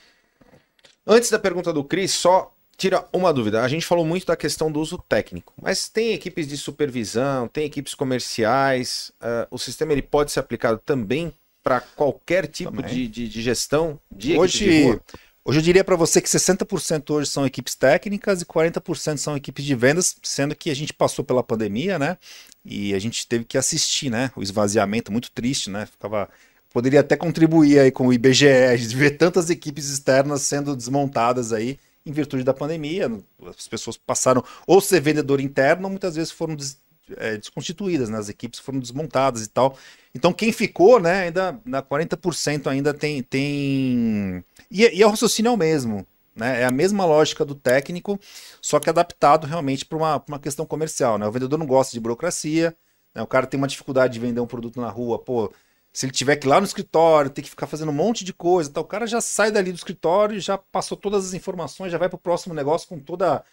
[1.06, 3.64] Antes da pergunta do Cris, só tira uma dúvida.
[3.64, 7.66] A gente falou muito da questão do uso técnico, mas tem equipes de supervisão, tem
[7.66, 9.12] equipes comerciais.
[9.22, 11.34] Uh, o sistema ele pode ser aplicado também
[11.64, 15.02] para qualquer tipo de, de, de, gestão de Hoje, de
[15.48, 19.64] Hoje eu diria para você que 60% hoje são equipes técnicas e 40% são equipes
[19.64, 22.18] de vendas, sendo que a gente passou pela pandemia, né?
[22.66, 24.30] E a gente teve que assistir, né?
[24.36, 25.86] O esvaziamento muito triste, né?
[25.86, 26.28] Ficava
[26.70, 31.80] poderia até contribuir aí com o IBGE, de ver tantas equipes externas sendo desmontadas aí
[32.06, 33.10] em virtude da pandemia.
[33.46, 36.78] As pessoas passaram ou ser vendedor interno, muitas vezes foram des,
[37.16, 38.18] é, desconstituídas, né?
[38.18, 39.78] As equipes foram desmontadas e tal.
[40.14, 45.52] Então quem ficou, né, ainda na 40% ainda tem tem e, e o raciocínio é
[45.54, 46.06] o mesmo.
[46.36, 46.62] Né?
[46.62, 48.20] É a mesma lógica do técnico,
[48.62, 51.18] só que adaptado realmente para uma, uma questão comercial.
[51.18, 51.28] Né?
[51.28, 52.76] O vendedor não gosta de burocracia,
[53.14, 53.22] né?
[53.22, 55.52] o cara tem uma dificuldade de vender um produto na rua, pô,
[55.92, 58.32] se ele tiver que ir lá no escritório, ter que ficar fazendo um monte de
[58.32, 61.98] coisa, tá, o cara já sai dali do escritório, já passou todas as informações, já
[61.98, 63.44] vai para o próximo negócio com toda,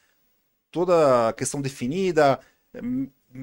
[0.71, 2.39] toda a questão definida,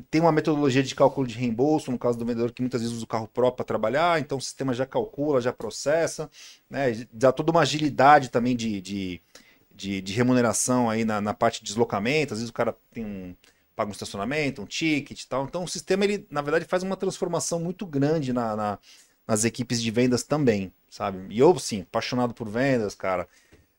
[0.09, 3.03] tem uma metodologia de cálculo de reembolso, no caso do vendedor que muitas vezes usa
[3.05, 6.29] o carro próprio para trabalhar, então o sistema já calcula, já processa,
[6.69, 7.05] né?
[7.11, 9.21] dá toda uma agilidade também de, de,
[9.73, 12.33] de, de remuneração aí na, na parte de deslocamento.
[12.33, 13.35] Às vezes o cara tem um,
[13.75, 15.45] paga um estacionamento, um ticket e tal.
[15.45, 18.79] Então o sistema, ele, na verdade, faz uma transformação muito grande na, na-
[19.27, 21.19] nas equipes de vendas também, sabe?
[21.33, 23.27] E eu, sim, apaixonado por vendas, cara.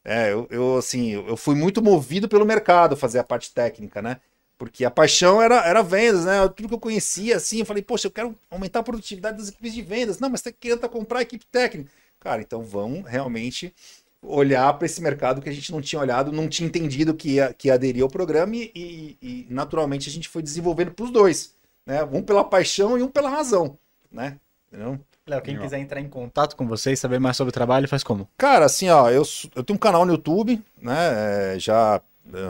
[0.04, 4.18] É, eu, eu, assim, eu fui muito movido pelo mercado fazer a parte técnica, né?
[4.62, 6.40] Porque a paixão era, era vendas, né?
[6.54, 9.74] Tudo que eu conhecia, assim, eu falei, poxa, eu quero aumentar a produtividade das equipes
[9.74, 10.20] de vendas.
[10.20, 11.90] Não, mas você querendo comprar a equipe técnica.
[12.20, 13.74] Cara, então vamos realmente
[14.22, 17.52] olhar para esse mercado que a gente não tinha olhado, não tinha entendido que ia,
[17.52, 21.10] que ia aderir ao programa e, e- e, naturalmente a gente foi desenvolvendo para os
[21.10, 21.54] dois,
[21.84, 22.04] né?
[22.04, 23.76] Um pela paixão e um pela razão,
[24.12, 24.36] né?
[24.68, 24.96] Entendeu?
[25.26, 28.28] Léo, quem quiser entrar em contato com vocês, saber mais sobre o trabalho, faz como?
[28.38, 29.24] Cara, assim, ó, eu,
[29.56, 31.54] eu tenho um canal no YouTube, né?
[31.56, 32.00] é, já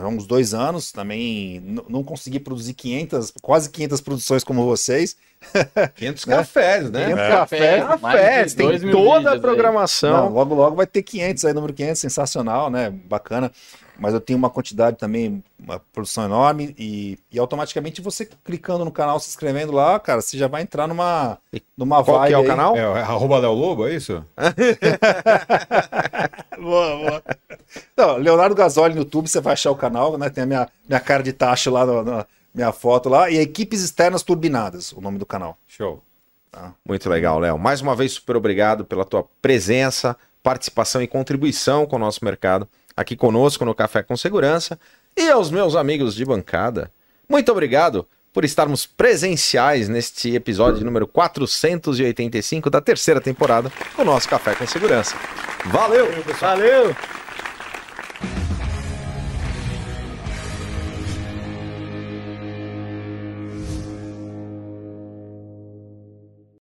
[0.01, 1.59] há uns dois anos, também
[1.89, 5.15] não consegui produzir 500, quase 500 produções como vocês.
[5.95, 7.05] 500 cafés, né?
[7.05, 10.25] 500 cafés, Cafés, mais de tem toda a programação.
[10.25, 12.89] Não, logo, logo vai ter 500 aí, número 500, sensacional, né?
[12.89, 13.51] Bacana.
[13.95, 18.91] Mas eu tenho uma quantidade também, uma produção enorme e, e automaticamente você clicando no
[18.91, 21.37] canal, se inscrevendo lá, cara, você já vai entrar numa,
[21.77, 22.47] numa Qual vibe que é o aí.
[22.47, 22.75] canal?
[22.75, 24.25] É, é arroba Léo Lobo, é isso?
[26.59, 27.23] Boa, boa.
[27.97, 30.29] Não, Leonardo Gasoli no YouTube, você vai achar o canal, né?
[30.29, 33.29] Tem a minha, minha cara de tacho lá, no- na minha foto lá.
[33.29, 35.57] E Equipes Externas Turbinadas, o nome do canal.
[35.67, 36.01] Show.
[36.85, 37.57] Muito legal, Léo.
[37.57, 42.67] Mais uma vez, super obrigado pela tua presença, participação e contribuição com o nosso mercado
[42.95, 44.79] aqui conosco no Café com Segurança.
[45.15, 46.91] E aos meus amigos de bancada,
[47.27, 54.55] muito obrigado por estarmos presenciais neste episódio número 485 da terceira temporada do nosso Café
[54.55, 55.15] com Segurança.
[55.65, 56.07] Valeu!
[56.39, 56.95] Valeu!